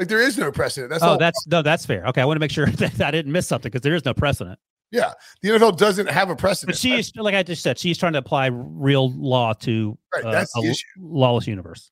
like 0.00 0.08
there 0.08 0.20
is 0.20 0.38
no 0.38 0.50
precedent. 0.50 0.90
That's 0.90 1.04
oh, 1.04 1.18
that's 1.18 1.46
no, 1.46 1.60
that's 1.62 1.84
fair. 1.84 2.04
Okay, 2.06 2.22
I 2.22 2.24
want 2.24 2.36
to 2.36 2.40
make 2.40 2.50
sure 2.50 2.66
that 2.66 3.00
I 3.00 3.10
didn't 3.10 3.30
miss 3.30 3.46
something 3.46 3.70
because 3.70 3.82
there 3.82 3.94
is 3.94 4.04
no 4.04 4.14
precedent. 4.14 4.58
Yeah. 4.90 5.12
The 5.42 5.50
NFL 5.50 5.76
doesn't 5.76 6.08
have 6.08 6.30
a 6.30 6.36
precedent. 6.36 6.74
But 6.74 6.78
she 6.78 6.92
is, 6.98 7.12
like 7.16 7.34
I 7.34 7.42
just 7.42 7.62
said, 7.62 7.78
she's 7.78 7.98
trying 7.98 8.12
to 8.14 8.18
apply 8.18 8.46
real 8.46 9.12
law 9.12 9.52
to 9.54 9.96
Right, 10.14 10.24
uh, 10.24 10.30
that's 10.32 10.56
a 10.56 10.74
lawless 10.98 11.46
universe. 11.46 11.90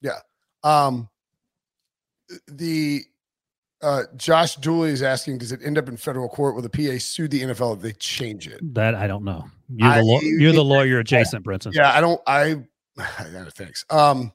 Yeah. 0.00 0.18
Um, 0.64 1.08
the 2.46 3.02
uh, 3.82 4.02
Josh 4.16 4.56
Dooley 4.56 4.90
is 4.90 5.02
asking, 5.02 5.38
does 5.38 5.52
it 5.52 5.60
end 5.64 5.78
up 5.78 5.88
in 5.88 5.96
federal 5.96 6.28
court? 6.28 6.54
Will 6.54 6.62
the 6.62 6.68
PA 6.70 6.98
sue 6.98 7.28
the 7.28 7.42
NFL 7.42 7.76
if 7.76 7.82
they 7.82 7.92
change 7.92 8.48
it? 8.48 8.60
That 8.74 8.94
I 8.94 9.06
don't 9.06 9.24
know. 9.24 9.44
You're 9.68 9.94
the, 9.94 10.02
law- 10.02 10.18
I- 10.18 10.22
you're 10.24 10.52
the 10.52 10.64
lawyer 10.64 10.98
adjacent, 10.98 11.44
Brinson. 11.44 11.74
Yeah, 11.74 11.92
I 11.92 12.00
don't. 12.00 12.20
I 12.26 12.46
yeah, 12.98 13.44
thanks. 13.54 13.84
Um, 13.90 14.32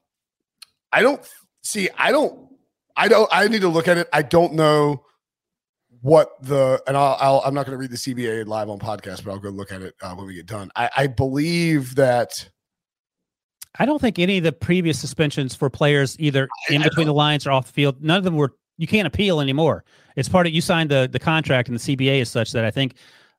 I 0.92 1.02
don't 1.02 1.20
see. 1.62 1.88
I 1.98 2.12
don't. 2.12 2.48
I 2.96 3.08
don't. 3.08 3.28
I 3.32 3.48
need 3.48 3.62
to 3.62 3.68
look 3.68 3.88
at 3.88 3.98
it. 3.98 4.08
I 4.12 4.22
don't 4.22 4.54
know 4.54 5.04
what 6.04 6.32
the 6.42 6.82
and 6.86 6.98
I'll. 6.98 7.16
I'll 7.18 7.42
I'm 7.46 7.54
not 7.54 7.64
going 7.64 7.72
to 7.72 7.80
read 7.80 7.90
the 7.90 7.96
CBA 7.96 8.46
live 8.46 8.68
on 8.68 8.78
podcast, 8.78 9.24
but 9.24 9.30
I'll 9.30 9.38
go 9.38 9.48
look 9.48 9.72
at 9.72 9.80
it 9.80 9.94
uh, 10.02 10.14
when 10.14 10.26
we 10.26 10.34
get 10.34 10.44
done. 10.44 10.70
I, 10.76 10.90
I 10.94 11.06
believe 11.06 11.94
that. 11.94 12.46
I 13.78 13.86
don't 13.86 13.98
think 14.00 14.18
any 14.18 14.36
of 14.36 14.44
the 14.44 14.52
previous 14.52 14.98
suspensions 14.98 15.54
for 15.54 15.70
players 15.70 16.14
either 16.20 16.46
in 16.68 16.82
I 16.82 16.84
between 16.84 17.06
the 17.06 17.14
lines 17.14 17.46
or 17.46 17.52
off 17.52 17.66
the 17.68 17.72
field, 17.72 18.02
none 18.04 18.18
of 18.18 18.24
them 18.24 18.36
were 18.36 18.54
you 18.76 18.86
can't 18.86 19.06
appeal 19.06 19.40
anymore. 19.40 19.82
It's 20.14 20.28
part 20.28 20.46
of 20.46 20.52
you 20.52 20.60
signed 20.60 20.90
the 20.90 21.08
the 21.10 21.18
contract 21.18 21.68
and 21.70 21.78
the 21.80 21.96
CBA 21.96 22.20
is 22.20 22.28
such 22.30 22.52
that 22.52 22.66
I 22.66 22.70
think 22.70 22.96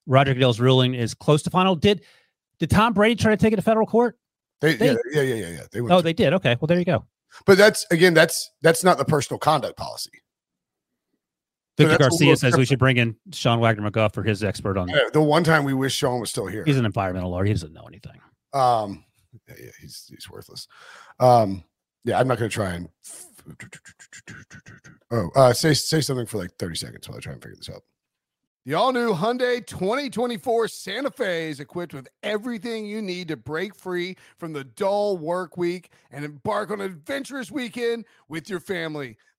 Roger 0.07 0.33
Goodell's 0.33 0.59
ruling 0.59 0.95
is 0.95 1.13
close 1.13 1.43
to 1.43 1.51
final. 1.51 1.75
Did 1.75 2.01
did 2.57 2.71
Tom 2.71 2.93
Brady 2.93 3.15
try 3.15 3.29
to 3.29 3.37
take 3.37 3.53
it 3.53 3.57
to 3.57 3.61
federal 3.61 3.85
court? 3.85 4.17
They, 4.61 4.73
They- 4.73 4.87
yeah, 4.87 4.95
yeah, 5.11 5.21
yeah, 5.21 5.35
yeah, 5.35 5.49
yeah. 5.49 5.61
They 5.71 5.81
Oh, 5.81 5.97
to- 5.97 6.01
they 6.01 6.13
did. 6.13 6.33
Okay. 6.33 6.57
Well, 6.59 6.65
there 6.67 6.79
you 6.79 6.85
go. 6.85 7.05
but 7.45 7.59
that's 7.59 7.85
again, 7.91 8.15
that's 8.15 8.49
that's 8.63 8.83
not 8.83 8.97
the 8.97 9.05
personal 9.05 9.37
conduct 9.37 9.77
policy. 9.77 10.09
Victor 11.77 11.97
Garcia 11.97 12.37
says 12.37 12.55
we 12.57 12.65
should 12.65 12.79
bring 12.79 12.97
in 12.97 13.15
Sean 13.31 13.59
Wagner-McGough 13.59 14.13
for 14.13 14.23
his 14.23 14.43
expert 14.43 14.77
on. 14.77 14.89
The 15.13 15.21
one 15.21 15.43
time 15.43 15.63
we 15.63 15.73
wish 15.73 15.93
Sean 15.93 16.19
was 16.19 16.29
still 16.29 16.47
here. 16.47 16.63
He's 16.65 16.77
an 16.77 16.85
environmental 16.85 17.31
lawyer. 17.31 17.45
He 17.45 17.53
doesn't 17.53 17.73
know 17.73 17.83
anything. 17.83 18.19
Um, 18.53 19.03
yeah, 19.47 19.55
yeah, 19.59 19.71
he's 19.81 20.05
he's 20.09 20.29
worthless. 20.29 20.67
Um, 21.19 21.63
yeah, 22.05 22.19
I'm 22.19 22.27
not 22.27 22.37
going 22.37 22.49
to 22.49 22.53
try 22.53 22.73
and. 22.73 22.89
Oh, 25.11 25.29
uh, 25.35 25.53
say 25.53 25.73
say 25.73 26.01
something 26.01 26.25
for 26.25 26.37
like 26.37 26.55
30 26.57 26.75
seconds 26.75 27.09
while 27.09 27.17
I 27.17 27.21
try 27.21 27.33
and 27.33 27.41
figure 27.41 27.57
this 27.57 27.69
out. 27.69 27.83
The 28.65 28.73
all 28.73 28.91
new 28.91 29.13
Hyundai 29.13 29.63
2024 29.63 30.67
Santa 30.69 31.11
Fe 31.11 31.51
is 31.51 31.59
equipped 31.59 31.93
with 31.93 32.07
everything 32.23 32.87
you 32.87 32.99
need 32.99 33.27
to 33.27 33.37
break 33.37 33.75
free 33.75 34.17
from 34.39 34.53
the 34.53 34.63
dull 34.63 35.19
work 35.19 35.55
week 35.55 35.91
and 36.09 36.25
embark 36.25 36.71
on 36.71 36.81
an 36.81 36.87
adventurous 36.87 37.51
weekend 37.51 38.05
with 38.27 38.49
your 38.49 38.59
family. 38.59 39.17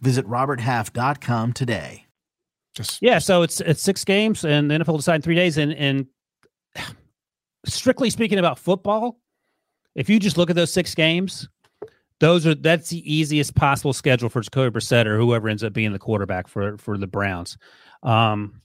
Visit 0.00 0.26
roberthalf.com 0.26 1.52
today. 1.52 2.06
Just 2.74 3.02
Yeah, 3.02 3.18
so 3.18 3.42
it's 3.42 3.60
it's 3.60 3.82
six 3.82 4.04
games, 4.04 4.44
and 4.44 4.70
the 4.70 4.76
NFL 4.76 4.96
decide 4.96 5.16
in 5.16 5.22
three 5.22 5.34
days. 5.34 5.58
And 5.58 5.72
and 5.74 6.06
strictly 7.66 8.10
speaking 8.10 8.38
about 8.38 8.58
football, 8.58 9.18
if 9.94 10.08
you 10.08 10.18
just 10.18 10.38
look 10.38 10.50
at 10.50 10.56
those 10.56 10.72
six 10.72 10.94
games, 10.94 11.48
those 12.20 12.46
are 12.46 12.54
that's 12.54 12.88
the 12.90 13.12
easiest 13.12 13.54
possible 13.54 13.92
schedule 13.92 14.28
for 14.28 14.40
Jacoby 14.40 14.78
Brissett 14.78 15.06
or 15.06 15.18
whoever 15.18 15.48
ends 15.48 15.64
up 15.64 15.72
being 15.72 15.92
the 15.92 15.98
quarterback 15.98 16.48
for 16.48 16.78
for 16.78 16.96
the 16.96 17.06
Browns. 17.06 17.58
Um, 18.02 18.62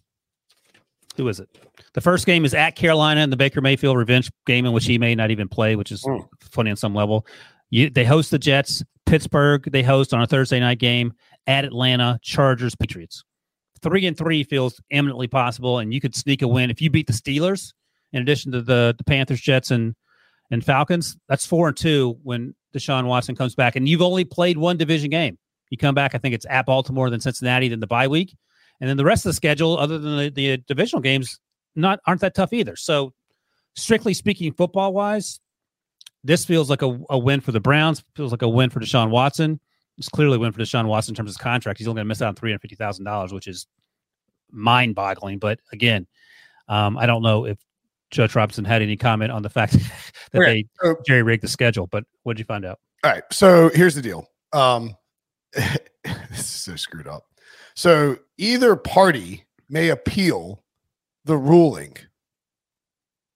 who 1.17 1.27
is 1.27 1.39
it? 1.39 1.49
The 1.93 2.01
first 2.01 2.25
game 2.25 2.45
is 2.45 2.53
at 2.53 2.75
Carolina 2.75 3.21
in 3.21 3.29
the 3.29 3.37
Baker 3.37 3.61
Mayfield 3.61 3.97
revenge 3.97 4.29
game 4.45 4.65
in 4.65 4.73
which 4.73 4.85
he 4.85 4.97
may 4.97 5.15
not 5.15 5.31
even 5.31 5.47
play, 5.47 5.75
which 5.75 5.91
is 5.91 6.03
Mm. 6.03 6.27
funny 6.51 6.69
on 6.71 6.75
some 6.75 6.93
level. 6.93 7.25
You, 7.69 7.89
they 7.89 8.03
host 8.05 8.31
the 8.31 8.39
Jets, 8.39 8.83
Pittsburgh. 9.05 9.69
They 9.71 9.83
host 9.83 10.13
on 10.13 10.21
a 10.21 10.27
Thursday 10.27 10.59
night 10.59 10.79
game 10.79 11.13
at 11.47 11.65
Atlanta, 11.65 12.19
Chargers, 12.21 12.75
Patriots. 12.75 13.23
Three 13.81 14.05
and 14.05 14.17
three 14.17 14.43
feels 14.43 14.79
eminently 14.91 15.27
possible, 15.27 15.79
and 15.79 15.93
you 15.93 16.01
could 16.01 16.15
sneak 16.15 16.41
a 16.41 16.47
win 16.47 16.69
if 16.69 16.81
you 16.81 16.89
beat 16.89 17.07
the 17.07 17.13
Steelers. 17.13 17.73
In 18.13 18.21
addition 18.21 18.51
to 18.53 18.61
the 18.61 18.95
the 18.97 19.03
Panthers, 19.03 19.41
Jets, 19.41 19.71
and 19.71 19.95
and 20.51 20.63
Falcons, 20.63 21.17
that's 21.27 21.45
four 21.45 21.67
and 21.69 21.77
two 21.77 22.17
when 22.23 22.55
Deshaun 22.73 23.05
Watson 23.05 23.35
comes 23.35 23.55
back. 23.55 23.75
And 23.75 23.87
you've 23.87 24.01
only 24.01 24.25
played 24.25 24.57
one 24.57 24.77
division 24.77 25.09
game. 25.09 25.37
You 25.69 25.77
come 25.77 25.95
back, 25.95 26.13
I 26.13 26.19
think 26.19 26.35
it's 26.35 26.45
at 26.49 26.65
Baltimore, 26.65 27.09
then 27.09 27.19
Cincinnati, 27.19 27.69
then 27.69 27.79
the 27.79 27.87
bye 27.87 28.07
week, 28.07 28.35
and 28.79 28.89
then 28.89 28.97
the 28.97 29.05
rest 29.05 29.25
of 29.25 29.29
the 29.29 29.33
schedule, 29.33 29.77
other 29.77 29.97
than 29.97 30.17
the, 30.17 30.29
the 30.29 30.57
divisional 30.57 31.01
games, 31.01 31.39
not 31.75 31.99
aren't 32.05 32.21
that 32.21 32.35
tough 32.35 32.53
either. 32.53 32.75
So, 32.75 33.13
strictly 33.75 34.13
speaking, 34.13 34.53
football 34.53 34.93
wise, 34.93 35.39
this 36.25 36.43
feels 36.43 36.69
like 36.69 36.81
a, 36.81 36.99
a 37.09 37.17
win 37.17 37.39
for 37.39 37.51
the 37.51 37.59
Browns. 37.59 38.03
Feels 38.15 38.31
like 38.31 38.41
a 38.41 38.49
win 38.49 38.69
for 38.69 38.79
Deshaun 38.79 39.09
Watson. 39.11 39.59
It's 39.97 40.09
clearly 40.09 40.35
a 40.37 40.39
win 40.39 40.51
for 40.51 40.59
Deshaun 40.59 40.87
Watson 40.87 41.11
in 41.13 41.15
terms 41.15 41.29
of 41.29 41.35
his 41.35 41.37
contract. 41.37 41.77
He's 41.79 41.87
only 41.87 41.99
going 41.99 42.05
to 42.05 42.09
miss 42.09 42.21
out 42.21 42.29
on 42.29 42.35
three 42.35 42.51
hundred 42.51 42.61
fifty 42.63 42.75
thousand 42.75 43.05
dollars, 43.05 43.31
which 43.31 43.47
is 43.47 43.67
mind 44.51 44.95
boggling. 44.95 45.39
But 45.39 45.59
again, 45.71 46.07
um, 46.67 46.97
I 46.97 47.05
don't 47.05 47.21
know 47.21 47.45
if 47.45 47.57
Judge 48.11 48.35
Robinson 48.35 48.65
had 48.65 48.81
any 48.81 48.97
comment 48.97 49.31
on 49.31 49.41
the 49.43 49.49
fact 49.49 49.73
that 50.31 50.41
Okay, 50.41 50.53
they 50.53 50.67
so- 50.81 50.95
jerry 51.05 51.23
rigged 51.23 51.43
the 51.43 51.47
schedule. 51.47 51.87
But 51.87 52.03
what 52.23 52.33
did 52.33 52.39
you 52.39 52.45
find 52.45 52.65
out? 52.65 52.79
All 53.03 53.11
right. 53.11 53.23
So 53.31 53.69
here's 53.69 53.93
the 53.95 54.01
deal. 54.01 54.27
Um, 54.51 54.95
this 55.53 55.79
is 56.39 56.45
so 56.45 56.75
screwed 56.75 57.07
up. 57.07 57.23
So 57.75 58.17
either 58.37 58.75
party 58.75 59.45
may 59.69 59.89
appeal 59.89 60.63
the 61.25 61.37
ruling. 61.37 61.95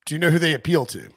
Do 0.06 0.15
you 0.15 0.19
know 0.19 0.30
who 0.32 0.39
they 0.39 0.54
appeal 0.54 0.86
to? 0.88 1.10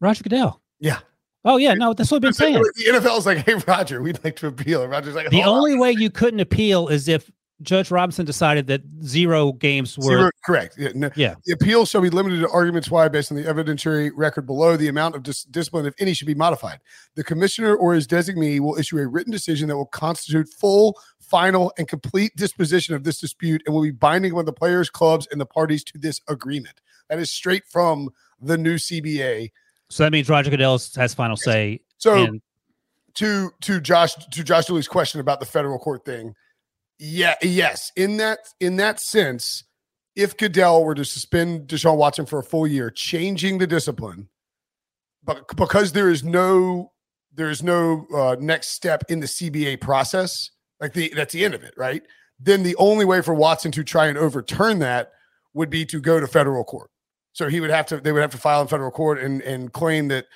Roger 0.00 0.22
Goodell. 0.22 0.60
Yeah. 0.84 0.98
Oh 1.46 1.56
yeah, 1.56 1.74
no, 1.74 1.92
that's 1.94 2.10
what 2.10 2.16
I've 2.18 2.22
been 2.22 2.32
saying. 2.34 2.54
The 2.54 2.84
NFL 2.92 3.18
is 3.18 3.26
like, 3.26 3.38
hey, 3.38 3.54
Roger, 3.66 4.02
we'd 4.02 4.22
like 4.22 4.36
to 4.36 4.46
appeal. 4.46 4.82
And 4.82 4.90
Roger's 4.90 5.14
like, 5.14 5.30
The 5.30 5.40
"Hold 5.40 5.56
on." 5.56 5.58
only 5.58 5.76
way 5.76 5.92
you 5.92 6.10
couldn't 6.10 6.40
appeal 6.40 6.88
is 6.88 7.08
if 7.08 7.30
Judge 7.62 7.90
Robinson 7.90 8.26
decided 8.26 8.66
that 8.66 8.82
zero 9.02 9.52
games 9.52 9.96
were. 9.96 10.04
Zero- 10.04 10.30
correct. 10.44 10.74
Yeah, 10.76 10.90
no, 10.94 11.10
Yeah. 11.16 11.36
The 11.46 11.52
appeal 11.52 11.86
shall 11.86 12.00
be 12.02 12.10
limited 12.10 12.40
to 12.40 12.48
arguments 12.50 12.90
why, 12.90 13.08
based 13.08 13.30
on 13.30 13.36
the 13.36 13.44
evidentiary 13.44 14.10
record 14.14 14.46
below, 14.46 14.76
the 14.76 14.88
amount 14.88 15.14
of 15.14 15.22
dis- 15.22 15.44
discipline, 15.44 15.86
if 15.86 15.94
any, 15.98 16.12
should 16.14 16.26
be 16.26 16.34
modified. 16.34 16.80
The 17.14 17.24
commissioner 17.24 17.74
or 17.74 17.94
his 17.94 18.06
designee 18.06 18.60
will 18.60 18.76
issue 18.78 18.98
a 18.98 19.06
written 19.06 19.30
decision 19.32 19.68
that 19.68 19.76
will 19.76 19.86
constitute 19.86 20.48
full, 20.48 20.98
final, 21.20 21.72
and 21.78 21.86
complete 21.88 22.34
disposition 22.36 22.94
of 22.94 23.04
this 23.04 23.20
dispute 23.20 23.62
and 23.64 23.74
will 23.74 23.82
be 23.82 23.90
binding 23.90 24.34
on 24.34 24.44
the 24.44 24.52
players, 24.52 24.90
clubs, 24.90 25.26
and 25.30 25.40
the 25.40 25.46
parties 25.46 25.84
to 25.84 25.98
this 25.98 26.20
agreement. 26.28 26.80
That 27.08 27.18
is 27.18 27.30
straight 27.30 27.64
from 27.66 28.10
the 28.40 28.58
new 28.58 28.76
CBA. 28.76 29.50
So 29.94 30.02
that 30.02 30.10
means 30.10 30.28
Roger 30.28 30.50
Goodell 30.50 30.80
has 30.96 31.14
final 31.14 31.36
say. 31.36 31.80
So 31.98 32.16
in, 32.16 32.42
to 33.14 33.52
to 33.60 33.80
Josh 33.80 34.16
to 34.16 34.42
Josh 34.42 34.66
Dooley's 34.66 34.88
question 34.88 35.20
about 35.20 35.38
the 35.38 35.46
federal 35.46 35.78
court 35.78 36.04
thing, 36.04 36.34
yeah, 36.98 37.36
yes, 37.40 37.92
in 37.94 38.16
that 38.16 38.40
in 38.58 38.74
that 38.78 38.98
sense, 38.98 39.62
if 40.16 40.36
Goodell 40.36 40.82
were 40.82 40.96
to 40.96 41.04
suspend 41.04 41.68
Deshaun 41.68 41.96
Watson 41.96 42.26
for 42.26 42.40
a 42.40 42.42
full 42.42 42.66
year, 42.66 42.90
changing 42.90 43.58
the 43.58 43.68
discipline, 43.68 44.28
but 45.22 45.46
because 45.56 45.92
there 45.92 46.10
is 46.10 46.24
no 46.24 46.90
there 47.32 47.48
is 47.48 47.62
no 47.62 48.08
uh, 48.12 48.34
next 48.40 48.72
step 48.72 49.04
in 49.08 49.20
the 49.20 49.26
CBA 49.26 49.80
process, 49.80 50.50
like 50.80 50.94
the 50.94 51.12
that's 51.14 51.32
the 51.32 51.44
end 51.44 51.54
of 51.54 51.62
it, 51.62 51.74
right? 51.76 52.02
Then 52.40 52.64
the 52.64 52.74
only 52.76 53.04
way 53.04 53.22
for 53.22 53.32
Watson 53.32 53.70
to 53.70 53.84
try 53.84 54.08
and 54.08 54.18
overturn 54.18 54.80
that 54.80 55.12
would 55.52 55.70
be 55.70 55.86
to 55.86 56.00
go 56.00 56.18
to 56.18 56.26
federal 56.26 56.64
court. 56.64 56.90
So 57.34 57.48
he 57.48 57.60
would 57.60 57.70
have 57.70 57.84
to 57.86 58.00
they 58.00 58.12
would 58.12 58.22
have 58.22 58.30
to 58.30 58.38
file 58.38 58.62
in 58.62 58.68
federal 58.68 58.90
court 58.90 59.18
and 59.18 59.42
and 59.42 59.72
claim 59.72 60.08
that 60.08 60.26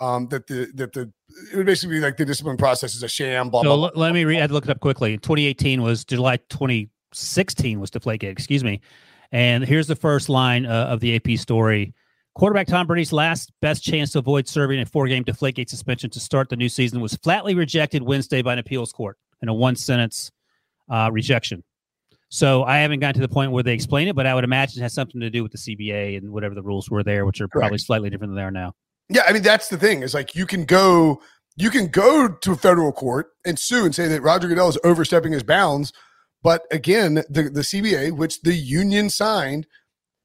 um, 0.00 0.26
that 0.28 0.46
the 0.46 0.70
that 0.74 0.92
the 0.92 1.12
it 1.52 1.56
would 1.56 1.66
basically 1.66 1.96
be 1.96 2.00
like 2.00 2.16
the 2.16 2.24
discipline 2.24 2.56
process 2.56 2.94
is 2.94 3.02
a 3.02 3.08
sham. 3.08 3.50
Blah 3.50 3.62
So 3.62 3.76
blah. 3.76 3.90
blah. 3.90 4.02
let 4.02 4.14
me 4.14 4.24
read. 4.24 4.38
I 4.38 4.40
had 4.40 4.48
to 4.48 4.54
look 4.54 4.64
it 4.64 4.70
up 4.70 4.80
quickly. 4.80 5.16
2018 5.18 5.82
was 5.82 6.04
July 6.04 6.38
2016 6.48 7.78
was 7.78 7.90
Deflategate. 7.90 8.30
Excuse 8.32 8.64
me. 8.64 8.80
And 9.32 9.64
here's 9.64 9.86
the 9.86 9.96
first 9.96 10.28
line 10.28 10.66
uh, 10.66 10.86
of 10.86 11.00
the 11.00 11.16
AP 11.16 11.38
story. 11.38 11.94
Quarterback 12.34 12.66
Tom 12.66 12.86
Brady's 12.86 13.12
last 13.12 13.50
best 13.60 13.82
chance 13.82 14.12
to 14.12 14.18
avoid 14.18 14.46
serving 14.46 14.78
a 14.80 14.86
four-game 14.86 15.24
Deflategate 15.24 15.68
suspension 15.70 16.10
to 16.10 16.20
start 16.20 16.48
the 16.48 16.56
new 16.56 16.68
season 16.68 17.00
was 17.00 17.14
flatly 17.16 17.54
rejected 17.54 18.02
Wednesday 18.02 18.42
by 18.42 18.52
an 18.52 18.58
appeals 18.58 18.92
court 18.92 19.18
in 19.42 19.48
a 19.48 19.54
one-sentence 19.54 20.30
uh, 20.90 21.08
rejection. 21.10 21.64
So 22.28 22.64
I 22.64 22.78
haven't 22.78 23.00
gotten 23.00 23.20
to 23.20 23.26
the 23.26 23.32
point 23.32 23.52
where 23.52 23.62
they 23.62 23.72
explain 23.72 24.08
it, 24.08 24.16
but 24.16 24.26
I 24.26 24.34
would 24.34 24.44
imagine 24.44 24.80
it 24.80 24.82
has 24.82 24.94
something 24.94 25.20
to 25.20 25.30
do 25.30 25.42
with 25.42 25.52
the 25.52 25.58
CBA 25.58 26.18
and 26.18 26.32
whatever 26.32 26.54
the 26.54 26.62
rules 26.62 26.90
were 26.90 27.04
there, 27.04 27.24
which 27.24 27.40
are 27.40 27.48
probably 27.48 27.78
slightly 27.78 28.10
different 28.10 28.32
than 28.32 28.36
they 28.36 28.42
are 28.42 28.50
now. 28.50 28.72
Yeah, 29.08 29.22
I 29.26 29.32
mean 29.32 29.42
that's 29.42 29.68
the 29.68 29.78
thing. 29.78 30.02
Is 30.02 30.14
like 30.14 30.34
you 30.34 30.46
can 30.46 30.64
go 30.64 31.20
you 31.56 31.70
can 31.70 31.88
go 31.88 32.28
to 32.28 32.52
a 32.52 32.56
federal 32.56 32.92
court 32.92 33.28
and 33.44 33.58
sue 33.58 33.84
and 33.84 33.94
say 33.94 34.08
that 34.08 34.22
Roger 34.22 34.48
Goodell 34.48 34.68
is 34.68 34.78
overstepping 34.84 35.32
his 35.32 35.42
bounds. 35.42 35.92
But 36.42 36.62
again, 36.70 37.14
the, 37.14 37.44
the 37.44 37.62
CBA, 37.62 38.12
which 38.12 38.42
the 38.42 38.54
union 38.54 39.08
signed, 39.08 39.66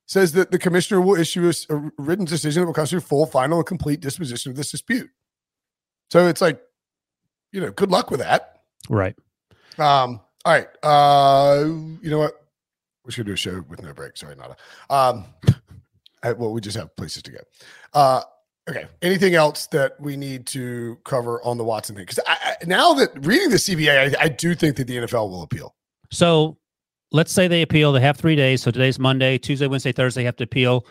says 0.06 0.34
that 0.34 0.52
the 0.52 0.60
commissioner 0.60 1.00
will 1.00 1.16
issue 1.16 1.52
a 1.70 1.92
written 1.98 2.26
decision 2.26 2.62
that 2.62 2.68
will 2.68 2.74
constitute 2.74 3.04
full, 3.04 3.26
final, 3.26 3.60
and 3.60 3.66
complete 3.66 4.02
disposition 4.02 4.52
of 4.52 4.58
this 4.58 4.72
dispute. 4.72 5.10
So 6.12 6.28
it's 6.28 6.42
like, 6.42 6.62
you 7.54 7.62
know, 7.62 7.72
good 7.72 7.92
luck 7.92 8.12
with 8.12 8.20
that. 8.20 8.60
Right. 8.90 9.16
Um, 9.80 10.20
all 10.46 10.54
right. 10.54 10.68
Uh, 10.84 11.66
you 12.02 12.10
know 12.10 12.20
what? 12.20 12.34
We 13.06 13.12
should 13.12 13.26
do 13.26 13.34
a 13.34 13.38
show 13.38 13.64
with 13.68 13.82
no 13.82 13.94
break. 13.94 14.18
Sorry, 14.18 14.36
Nada. 14.36 14.56
Um, 14.90 15.26
I, 16.24 16.34
well, 16.34 16.52
we 16.52 16.62
just 16.62 16.78
have 16.78 16.96
places 16.96 17.24
to 17.24 17.32
go. 17.32 17.40
Uh, 17.94 18.22
okay. 18.70 18.86
Anything 19.02 19.36
else 19.36 19.68
that 19.68 20.00
we 20.00 20.16
need 20.16 20.46
to 20.48 20.98
cover 21.04 21.44
on 21.44 21.58
the 21.58 21.64
Watson 21.64 21.96
thing? 21.96 22.06
Because 22.06 22.20
now 22.66 22.94
that 22.94 23.26
reading 23.26 23.50
the 23.50 23.58
CBA, 23.58 24.16
I, 24.16 24.24
I 24.24 24.28
do 24.30 24.54
think 24.54 24.78
that 24.78 24.88
the 24.88 24.98
NFL 24.98 25.30
will 25.30 25.42
appeal. 25.44 25.76
So 26.12 26.58
let's 27.12 27.32
say 27.32 27.48
they 27.48 27.62
appeal. 27.62 27.92
They 27.92 28.02
have 28.02 28.18
three 28.18 28.36
days. 28.36 28.62
So 28.62 28.72
today's 28.72 29.00
Monday, 29.00 29.38
Tuesday, 29.38 29.68
Wednesday, 29.68 29.92
Thursday 29.92 30.24
have 30.24 30.36
to 30.38 30.44
appeal. 30.44 30.86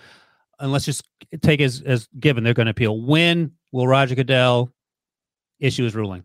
And 0.59 0.73
let's 0.73 0.85
just 0.85 1.07
take 1.43 1.61
as 1.61 1.81
as 1.87 2.09
given 2.19 2.45
they're 2.45 2.55
going 2.55 2.67
to 2.67 2.73
appeal. 2.73 3.01
When 3.01 3.53
will 3.73 3.87
Roger 3.87 4.15
Goodell 4.15 4.73
issue 5.59 5.85
his 5.85 5.95
ruling? 5.95 6.25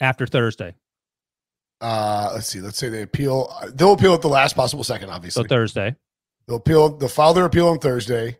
After 0.00 0.26
Thursday. 0.26 0.74
Uh, 1.84 2.30
let's 2.32 2.46
see. 2.48 2.62
Let's 2.62 2.78
say 2.78 2.88
they 2.88 3.02
appeal. 3.02 3.54
They'll 3.74 3.92
appeal 3.92 4.14
at 4.14 4.22
the 4.22 4.28
last 4.28 4.56
possible 4.56 4.84
second. 4.84 5.08
So 5.08 5.14
Obviously, 5.14 5.44
Thursday. 5.44 5.94
they'll 6.48 6.56
appeal. 6.56 6.96
They'll 6.96 7.10
file 7.10 7.34
their 7.34 7.44
appeal 7.44 7.68
on 7.68 7.78
Thursday, 7.78 8.38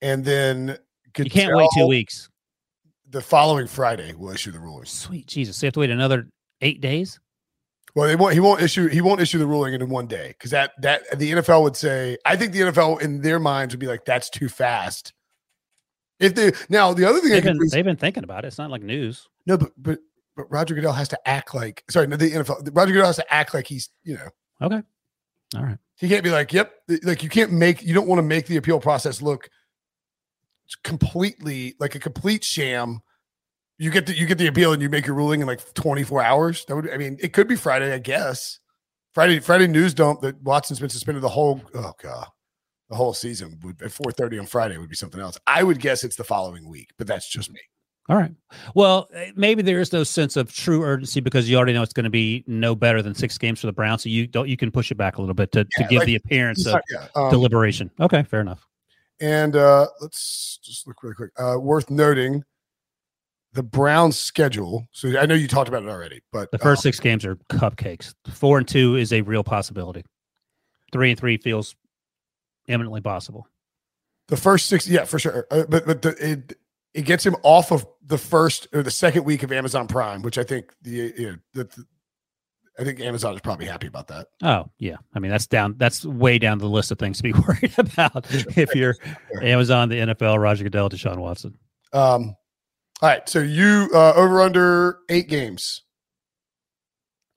and 0.00 0.24
then 0.24 0.78
You 1.18 1.28
can't 1.28 1.54
wait 1.54 1.68
two 1.76 1.86
weeks. 1.86 2.30
The 3.10 3.20
following 3.20 3.66
Friday, 3.66 4.14
we'll 4.16 4.32
issue 4.32 4.52
the 4.52 4.58
ruling. 4.58 4.86
Sweet 4.86 5.26
Jesus. 5.26 5.58
So 5.58 5.66
you 5.66 5.68
have 5.68 5.74
to 5.74 5.80
wait 5.80 5.90
another 5.90 6.30
eight 6.62 6.80
days? 6.80 7.20
Well, 7.94 8.08
they 8.08 8.16
won't. 8.16 8.32
He 8.32 8.40
won't 8.40 8.62
issue. 8.62 8.88
He 8.88 9.02
won't 9.02 9.20
issue 9.20 9.38
the 9.38 9.46
ruling 9.46 9.74
in 9.74 9.86
one 9.90 10.06
day 10.06 10.28
because 10.28 10.50
that 10.52 10.72
that 10.80 11.18
the 11.18 11.32
NFL 11.32 11.62
would 11.62 11.76
say. 11.76 12.16
I 12.24 12.36
think 12.36 12.52
the 12.52 12.60
NFL 12.60 13.02
in 13.02 13.20
their 13.20 13.38
minds 13.38 13.74
would 13.74 13.80
be 13.80 13.86
like, 13.86 14.06
"That's 14.06 14.30
too 14.30 14.48
fast." 14.48 15.12
If 16.18 16.34
they 16.34 16.52
now 16.70 16.94
the 16.94 17.04
other 17.04 17.20
thing 17.20 17.28
they 17.28 17.40
They've 17.40 17.52
been, 17.52 17.62
is, 17.62 17.70
they've 17.70 17.84
been 17.84 17.96
thinking 17.96 18.24
about 18.24 18.44
it. 18.44 18.48
It's 18.48 18.58
not 18.58 18.70
like 18.70 18.82
news. 18.82 19.28
no, 19.44 19.58
but 19.58 19.72
but 19.76 19.98
but 20.36 20.50
Roger 20.50 20.74
Goodell 20.74 20.92
has 20.92 21.08
to 21.08 21.28
act 21.28 21.54
like 21.54 21.84
sorry, 21.90 22.06
no, 22.06 22.16
the 22.16 22.30
NFL. 22.30 22.68
Roger 22.76 22.92
Goodell 22.92 23.06
has 23.06 23.16
to 23.16 23.34
act 23.34 23.54
like 23.54 23.66
he's 23.66 23.90
you 24.04 24.14
know 24.14 24.28
Okay. 24.62 24.82
All 25.54 25.62
right. 25.62 25.78
he 25.96 26.08
can't 26.08 26.24
be 26.24 26.30
like, 26.30 26.52
"Yep," 26.52 26.72
like 27.02 27.22
you 27.22 27.28
can't 27.28 27.52
make 27.52 27.82
you 27.82 27.94
don't 27.94 28.08
want 28.08 28.18
to 28.18 28.22
make 28.22 28.46
the 28.46 28.56
appeal 28.56 28.80
process 28.80 29.22
look 29.22 29.48
completely 30.82 31.74
like 31.78 31.94
a 31.94 31.98
complete 32.00 32.44
sham. 32.44 33.00
You 33.78 33.90
get 33.90 34.06
the 34.06 34.16
you 34.16 34.26
get 34.26 34.38
the 34.38 34.46
appeal 34.46 34.72
and 34.72 34.82
you 34.82 34.88
make 34.88 35.06
your 35.06 35.14
ruling 35.14 35.40
in 35.40 35.46
like 35.46 35.74
24 35.74 36.22
hours. 36.22 36.64
That 36.64 36.76
would 36.76 36.90
I 36.90 36.96
mean 36.96 37.18
it 37.20 37.32
could 37.32 37.48
be 37.48 37.56
Friday, 37.56 37.92
I 37.92 37.98
guess. 37.98 38.58
Friday 39.12 39.38
Friday 39.40 39.66
news 39.66 39.94
dump 39.94 40.20
that 40.22 40.42
Watson's 40.42 40.80
been 40.80 40.88
suspended 40.90 41.22
the 41.22 41.28
whole 41.28 41.60
oh 41.74 41.92
god 42.02 42.26
the 42.88 42.96
whole 42.96 43.14
season 43.14 43.58
would 43.62 43.80
at 43.82 43.90
4:30 43.90 44.40
on 44.40 44.46
Friday 44.46 44.78
would 44.78 44.88
be 44.90 44.96
something 44.96 45.20
else. 45.20 45.38
I 45.46 45.62
would 45.62 45.80
guess 45.80 46.04
it's 46.04 46.16
the 46.16 46.24
following 46.24 46.68
week, 46.68 46.90
but 46.98 47.06
that's 47.06 47.28
just 47.28 47.50
me. 47.50 47.60
All 48.08 48.16
right. 48.16 48.32
Well, 48.74 49.08
eh, 49.12 49.32
maybe 49.34 49.62
there 49.62 49.80
is 49.80 49.92
no 49.92 50.04
sense 50.04 50.36
of 50.36 50.52
true 50.52 50.82
urgency 50.84 51.20
because 51.20 51.50
you 51.50 51.56
already 51.56 51.72
know 51.72 51.82
it's 51.82 51.92
going 51.92 52.04
to 52.04 52.10
be 52.10 52.44
no 52.46 52.74
better 52.74 53.02
than 53.02 53.14
six 53.14 53.36
games 53.36 53.60
for 53.60 53.66
the 53.66 53.72
Browns. 53.72 54.02
So 54.02 54.08
you 54.08 54.26
don't 54.26 54.48
you 54.48 54.56
can 54.56 54.70
push 54.70 54.90
it 54.92 54.94
back 54.96 55.18
a 55.18 55.20
little 55.20 55.34
bit 55.34 55.50
to, 55.52 55.66
Yeah, 55.76 55.82
to 55.82 55.90
give 55.90 55.98
like, 55.98 56.06
the 56.06 56.14
appearance 56.16 56.66
of 56.66 56.80
Yeah, 56.90 57.08
um, 57.16 57.30
deliberation. 57.30 57.90
Okay, 58.00 58.22
fair 58.22 58.40
enough. 58.40 58.64
And 59.20 59.56
uh, 59.56 59.88
let's 60.00 60.60
just 60.62 60.86
look 60.86 61.02
really 61.02 61.14
quick. 61.14 61.30
Uh, 61.38 61.56
worth 61.58 61.90
noting 61.90 62.44
the 63.54 63.62
Browns 63.62 64.18
schedule. 64.18 64.86
So 64.92 65.18
I 65.18 65.26
know 65.26 65.34
you 65.34 65.48
talked 65.48 65.68
about 65.68 65.82
it 65.82 65.88
already, 65.88 66.20
but 66.30 66.50
The 66.52 66.58
first 66.58 66.80
um, 66.80 66.82
six 66.82 67.00
games 67.00 67.24
are 67.24 67.36
cupcakes. 67.50 68.14
Four 68.30 68.58
and 68.58 68.68
two 68.68 68.96
is 68.96 69.12
a 69.12 69.22
real 69.22 69.42
possibility. 69.42 70.04
Three 70.92 71.10
and 71.10 71.18
three 71.18 71.38
feels 71.38 71.74
eminently 72.68 73.00
possible. 73.00 73.48
the 74.28 74.36
first 74.36 74.66
six, 74.66 74.86
yeah, 74.86 75.04
for 75.04 75.18
sure. 75.18 75.46
Uh, 75.50 75.64
but 75.68 75.86
but 75.86 76.02
the, 76.02 76.10
it 76.18 76.58
it 76.94 77.02
gets 77.02 77.24
him 77.24 77.36
off 77.42 77.72
of 77.72 77.86
the 78.04 78.18
first 78.18 78.68
or 78.72 78.82
the 78.82 78.90
second 78.90 79.24
week 79.24 79.42
of 79.42 79.52
Amazon 79.52 79.86
Prime, 79.88 80.22
which 80.22 80.38
I 80.38 80.44
think 80.44 80.72
the 80.82 80.90
you 80.90 81.30
know, 81.30 81.36
the, 81.54 81.64
the- 81.64 81.84
I 82.78 82.84
think 82.84 83.00
Amazon 83.00 83.34
is 83.34 83.40
probably 83.40 83.64
happy 83.64 83.86
about 83.86 84.08
that. 84.08 84.26
Oh 84.42 84.66
yeah, 84.78 84.96
I 85.14 85.18
mean 85.18 85.30
that's 85.30 85.46
down. 85.46 85.76
That's 85.78 86.04
way 86.04 86.38
down 86.38 86.58
the 86.58 86.68
list 86.68 86.90
of 86.90 86.98
things 86.98 87.16
to 87.16 87.22
be 87.22 87.32
worried 87.48 87.72
about 87.78 88.26
if 88.30 88.74
you're 88.74 88.94
Amazon, 89.40 89.88
the 89.88 89.96
NFL, 89.98 90.38
Roger 90.38 90.64
Goodell, 90.64 90.90
Deshaun 90.90 91.16
Watson. 91.16 91.56
Um, 91.94 92.36
all 93.00 93.08
right, 93.08 93.26
so 93.28 93.38
you 93.38 93.88
uh, 93.94 94.12
over 94.14 94.42
under 94.42 94.98
eight 95.08 95.28
games. 95.28 95.84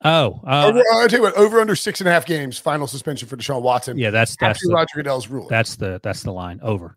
Oh, 0.02 0.40
uh, 0.46 0.66
over, 0.68 0.82
I'll 0.92 1.08
tell 1.08 1.18
you 1.18 1.22
what, 1.22 1.36
over 1.36 1.60
under 1.60 1.76
six 1.76 2.00
and 2.00 2.08
a 2.08 2.12
half 2.12 2.24
games. 2.24 2.58
Final 2.58 2.86
suspension 2.86 3.28
for 3.28 3.36
Deshaun 3.36 3.60
Watson. 3.62 3.98
yeah, 3.98 4.10
that's 4.10 4.36
that's 4.36 4.66
the, 4.66 4.72
Roger 4.72 4.92
Goodell's 4.96 5.28
rule. 5.28 5.46
that's 5.48 5.76
the 5.76 6.00
that's 6.02 6.22
the 6.22 6.32
line. 6.32 6.60
Over. 6.62 6.96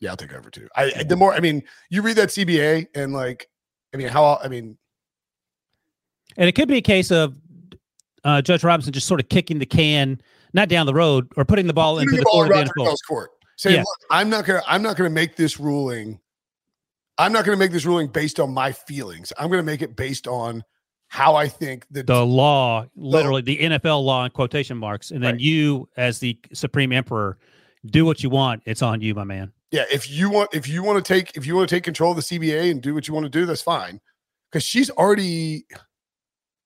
Yeah, 0.00 0.10
I'll 0.10 0.16
take 0.16 0.32
over 0.32 0.50
too. 0.50 0.68
I 0.76 1.02
the 1.02 1.16
more 1.16 1.34
I 1.34 1.40
mean, 1.40 1.62
you 1.90 2.02
read 2.02 2.16
that 2.16 2.28
CBA 2.28 2.86
and 2.94 3.12
like, 3.12 3.48
I 3.92 3.96
mean, 3.96 4.08
how 4.08 4.38
I 4.42 4.48
mean, 4.48 4.78
And 6.36 6.48
it 6.48 6.52
could 6.52 6.68
be 6.68 6.76
a 6.76 6.82
case 6.82 7.10
of 7.10 7.36
uh, 8.24 8.42
Judge 8.42 8.64
Robinson 8.64 8.92
just 8.92 9.06
sort 9.06 9.20
of 9.20 9.28
kicking 9.28 9.58
the 9.58 9.66
can, 9.66 10.20
not 10.52 10.68
down 10.68 10.86
the 10.86 10.94
road, 10.94 11.28
or 11.36 11.44
putting 11.44 11.66
the 11.66 11.72
ball 11.72 11.98
into 11.98 12.16
the 12.16 12.22
ball 12.22 12.44
court 12.44 12.48
the 12.50 12.70
NFL. 12.84 12.96
Court, 13.06 13.30
saying, 13.56 13.76
Yeah. 13.76 13.80
"Look, 13.80 13.98
I'm 14.10 14.28
not 14.28 14.44
gonna, 14.44 14.62
I'm 14.66 14.82
not 14.82 14.96
gonna 14.96 15.10
make 15.10 15.36
this 15.36 15.58
ruling. 15.58 16.20
I'm 17.16 17.32
not 17.32 17.44
gonna 17.44 17.56
make 17.56 17.72
this 17.72 17.84
ruling 17.84 18.08
based 18.08 18.38
on 18.38 18.52
my 18.52 18.70
feelings. 18.72 19.32
I'm 19.38 19.50
gonna 19.50 19.62
make 19.62 19.82
it 19.82 19.96
based 19.96 20.28
on 20.28 20.62
how 21.08 21.34
I 21.34 21.48
think 21.48 21.86
the, 21.90 22.02
The 22.02 22.24
law, 22.24 22.86
literally 22.94 23.42
the 23.42 23.58
NFL 23.58 24.04
law 24.04 24.24
in 24.24 24.30
quotation 24.30 24.76
marks, 24.76 25.10
and 25.10 25.22
then 25.22 25.34
Right. 25.34 25.40
you, 25.40 25.88
as 25.96 26.18
the 26.18 26.38
supreme 26.52 26.92
emperor, 26.92 27.38
do 27.86 28.04
what 28.04 28.22
you 28.22 28.30
want. 28.30 28.62
It's 28.66 28.82
on 28.82 29.00
you, 29.00 29.14
my 29.14 29.24
man. 29.24 29.52
Yeah. 29.70 29.84
If 29.90 30.10
you 30.10 30.30
want, 30.30 30.54
if 30.54 30.68
you 30.68 30.82
want 30.82 31.04
to 31.04 31.14
take, 31.14 31.36
if 31.36 31.46
you 31.46 31.56
want 31.56 31.68
to 31.68 31.74
take 31.74 31.84
control 31.84 32.10
of 32.12 32.16
the 32.16 32.22
CBA 32.22 32.70
and 32.70 32.82
do 32.82 32.94
what 32.94 33.08
you 33.08 33.14
want 33.14 33.24
to 33.24 33.30
do, 33.30 33.46
that's 33.46 33.62
fine. 33.62 34.00
Because 34.50 34.62
she's 34.62 34.90
already. 34.90 35.64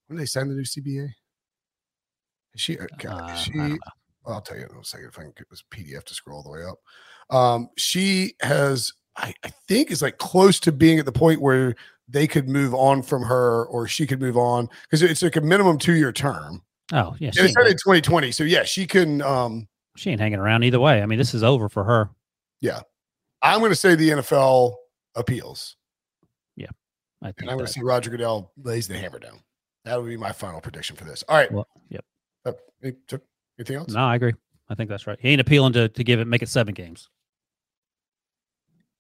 When 0.09 0.19
they 0.19 0.27
sign 0.27 0.49
the 0.49 0.55
new 0.55 0.63
CBA? 0.63 1.09
Is 2.55 2.61
she? 2.61 2.79
uh, 2.79 2.87
God, 2.99 3.31
Uh, 3.31 3.37
she 3.37 3.79
I'll 4.27 4.41
tell 4.41 4.57
you 4.57 4.67
in 4.71 4.77
a 4.77 4.85
second 4.85 5.09
if 5.09 5.19
I 5.19 5.23
can 5.23 5.33
get 5.37 5.49
this 5.51 5.65
PDF 5.71 6.05
to 6.05 6.15
scroll 6.15 6.39
all 6.39 6.43
the 6.43 6.51
way 6.51 6.65
up. 6.65 6.79
Um, 7.35 7.69
she 7.77 8.35
has, 8.41 8.93
I, 9.17 9.35
I 9.45 9.49
think, 9.69 9.91
is 9.91 10.03
like 10.03 10.19
close 10.19 10.61
to 10.61 10.73
being 10.73 10.99
at 10.99 11.07
the 11.07 11.13
point 11.13 11.41
where 11.41 11.75
they 12.09 12.27
could 12.27 12.49
move 12.49 12.75
on 12.75 13.03
from 13.03 13.23
her, 13.23 13.65
or 13.67 13.89
she 13.89 14.07
could 14.07 14.21
move 14.21 14.37
on 14.37 14.69
because 14.83 15.03
it's 15.03 15.23
like 15.23 15.37
a 15.37 15.41
minimum 15.41 15.79
two 15.79 15.95
year 15.95 16.13
term. 16.13 16.63
Oh 16.93 17.17
yeah, 17.19 17.31
she 17.31 17.41
And 17.41 17.49
it 17.49 17.53
started 17.53 17.71
in 17.71 17.77
2020, 17.79 18.33
so 18.33 18.45
yeah, 18.45 18.65
she 18.65 18.87
can. 18.87 19.23
Um, 19.23 19.67
she 19.97 20.11
ain't 20.11 20.21
hanging 20.21 20.39
around 20.39 20.65
either 20.65 20.81
way. 20.81 21.03
I 21.03 21.07
mean, 21.07 21.19
this 21.19 21.35
is 21.35 21.43
over 21.43 21.69
for 21.69 21.85
her. 21.85 22.11
I'm 23.43 23.59
going 23.59 23.71
to 23.71 23.77
say 23.77 23.95
the 23.95 24.11
NFL 24.11 24.75
appeals, 25.15 25.77
Yeah, 26.57 26.69
I 27.21 27.27
think 27.27 27.43
and 27.43 27.51
I'm 27.51 27.57
going 27.57 27.67
to 27.67 27.73
see 27.73 27.83
Roger 27.83 28.11
Goodell 28.11 28.53
lays 28.63 28.89
the 28.89 28.97
hammer 28.97 29.19
down. 29.19 29.43
That 29.85 30.01
would 30.01 30.09
be 30.09 30.17
my 30.17 30.33
final 30.33 30.61
prediction 30.61 30.97
for 30.97 31.05
this. 31.05 31.25
All 31.29 31.37
right. 31.37 31.51
Well, 31.51 31.67
yep. 31.89 32.05
Uh, 32.47 32.53
anything 32.83 33.77
else? 33.77 33.91
No, 33.93 34.01
I 34.01 34.15
agree. 34.15 34.35
I 34.69 34.75
think 34.75 34.89
that's 34.89 35.07
right. 35.07 35.19
He 35.21 35.31
ain't 35.31 35.41
appealing 35.41 35.73
to, 35.75 35.89
to 35.89 36.05
give 36.05 36.21
it, 36.21 36.27
make 36.27 36.43
it 36.43 36.49
seven 36.49 36.73
games. 36.73 37.09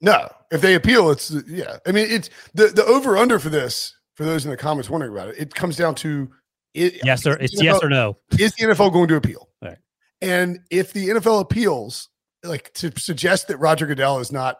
No, 0.00 0.28
if 0.50 0.60
they 0.60 0.74
appeal, 0.74 1.10
it's 1.10 1.30
yeah. 1.46 1.78
I 1.86 1.92
mean, 1.92 2.08
it's 2.10 2.28
the 2.54 2.66
the 2.66 2.84
over 2.84 3.16
under 3.16 3.38
for 3.38 3.48
this. 3.48 3.96
For 4.16 4.24
those 4.24 4.44
in 4.44 4.50
the 4.50 4.56
comments 4.56 4.90
wondering 4.90 5.12
about 5.12 5.28
it, 5.28 5.36
it 5.38 5.54
comes 5.54 5.76
down 5.76 5.94
to 5.96 6.28
it, 6.74 7.00
Yes, 7.04 7.22
sir. 7.22 7.36
It's 7.40 7.62
yes 7.62 7.78
or 7.82 7.88
no. 7.88 8.16
is 8.38 8.52
the 8.54 8.66
NFL 8.66 8.92
going 8.92 9.08
to 9.08 9.16
appeal? 9.16 9.48
Right. 9.62 9.78
And 10.20 10.58
if 10.70 10.92
the 10.92 11.08
NFL 11.10 11.40
appeals, 11.40 12.08
like 12.44 12.72
to 12.74 12.92
suggest 12.98 13.48
that 13.48 13.56
Roger 13.58 13.86
Goodell 13.86 14.18
is 14.18 14.32
not 14.32 14.58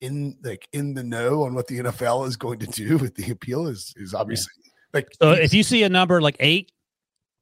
in 0.00 0.36
like 0.42 0.66
in 0.72 0.94
the 0.94 1.02
know 1.02 1.42
on 1.44 1.54
what 1.54 1.66
the 1.66 1.78
NFL 1.78 2.26
is 2.26 2.36
going 2.36 2.58
to 2.60 2.66
do 2.66 2.96
with 2.98 3.14
the 3.16 3.30
appeal 3.30 3.66
is 3.66 3.92
is 3.96 4.14
obviously 4.14 4.52
like 4.94 5.08
So 5.20 5.32
if 5.32 5.52
you 5.54 5.62
see 5.62 5.82
a 5.82 5.88
number 5.88 6.20
like 6.22 6.36
eight, 6.40 6.72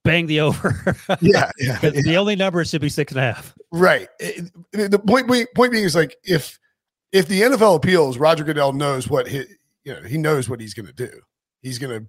bang 0.04 0.26
the 0.26 0.40
over. 0.40 0.96
yeah 1.20 1.50
yeah, 1.58 1.78
yeah. 1.82 1.90
the 1.90 2.16
only 2.16 2.36
number 2.36 2.64
should 2.64 2.80
be 2.80 2.88
six 2.88 3.12
and 3.12 3.20
a 3.20 3.22
half. 3.32 3.54
right. 3.72 4.08
It- 4.18 4.50
it- 4.72 4.90
the 4.90 4.98
point 4.98 5.28
point 5.28 5.48
point 5.54 5.72
being 5.72 5.84
is 5.84 5.94
like 5.94 6.16
if 6.24 6.58
if 7.12 7.26
the 7.28 7.40
NFL 7.40 7.76
appeals, 7.76 8.18
Roger 8.18 8.44
Goodell 8.44 8.72
knows 8.74 9.08
what 9.08 9.26
he, 9.28 9.44
you 9.84 9.94
know, 9.94 10.02
he 10.02 10.18
knows 10.18 10.48
what 10.50 10.60
he's 10.60 10.74
going 10.74 10.86
to 10.86 10.92
do. 10.92 11.08
He's 11.62 11.78
going 11.78 11.98
to 12.00 12.06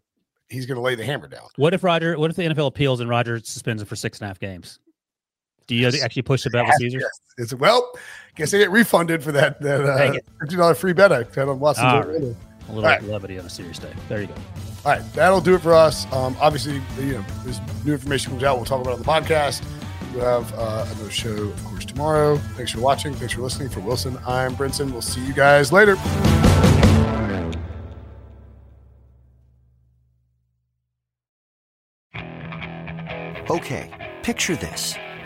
he's 0.50 0.66
going 0.66 0.76
to 0.76 0.82
lay 0.82 0.96
the 0.96 1.06
hammer 1.06 1.28
down. 1.28 1.48
What 1.56 1.74
if 1.74 1.84
Roger? 1.84 2.18
What 2.20 2.30
if 2.32 2.36
the 2.36 2.44
NFL 2.44 2.68
appeals 2.68 3.00
and 3.00 3.10
Roger 3.10 3.40
suspends 3.40 3.82
him 3.82 3.88
for 3.88 3.96
six 3.96 4.20
and 4.20 4.26
a 4.26 4.28
half 4.28 4.40
games? 4.40 4.80
Do 5.70 5.76
you 5.76 5.88
actually 5.88 6.24
push 6.24 6.44
the 6.44 6.50
bet 6.50 6.66
with 6.66 6.76
Caesars? 6.78 7.04
Yes. 7.04 7.22
It's 7.38 7.54
well, 7.54 7.94
guess 8.36 8.52
I 8.56 8.58
get 8.58 8.72
refunded 8.72 9.24
for 9.24 9.32
that 9.34 9.62
that 9.62 9.86
uh, 9.86 10.14
fifty 10.40 10.56
dollar 10.56 10.74
free 10.74 10.94
bet 10.94 11.12
I 11.12 11.18
had 11.18 11.48
on 11.48 11.60
Watson. 11.60 11.86
Right. 11.86 12.06
A 12.06 12.70
little 12.70 12.84
right. 12.84 13.04
levity 13.04 13.38
on 13.38 13.46
a 13.46 13.50
serious 13.52 13.78
day. 13.78 13.94
There 14.08 14.22
you 14.22 14.28
go. 14.28 14.34
All 14.84 14.94
right, 14.94 15.14
that'll 15.14 15.42
do 15.42 15.54
it 15.54 15.62
for 15.62 15.74
us. 15.74 16.12
Um, 16.12 16.36
obviously, 16.42 16.82
you 17.00 17.14
know, 17.14 17.26
as 17.48 17.62
new 17.86 17.94
information 17.94 18.32
comes 18.32 18.44
out, 18.44 18.58
we'll 18.58 18.66
talk 18.66 18.82
about 18.82 18.92
it 18.92 18.94
on 18.94 19.00
the 19.00 19.06
podcast. 19.06 19.64
We'll 20.16 20.26
have 20.26 20.52
uh, 20.58 20.88
another 20.92 21.12
show, 21.12 21.30
of 21.30 21.64
course, 21.66 21.86
tomorrow. 21.86 22.38
Thanks 22.56 22.72
for 22.72 22.80
watching. 22.80 23.14
Thanks 23.14 23.36
for 23.36 23.42
listening. 23.42 23.70
For 23.70 23.80
Wilson, 23.82 24.18
I'm 24.26 24.56
Brinson. 24.56 24.92
We'll 24.92 25.04
see 25.04 25.24
you 25.24 25.34
guys 25.34 25.72
later. 25.72 25.98
Okay, 33.52 34.16
picture 34.24 34.56
this. 34.56 34.96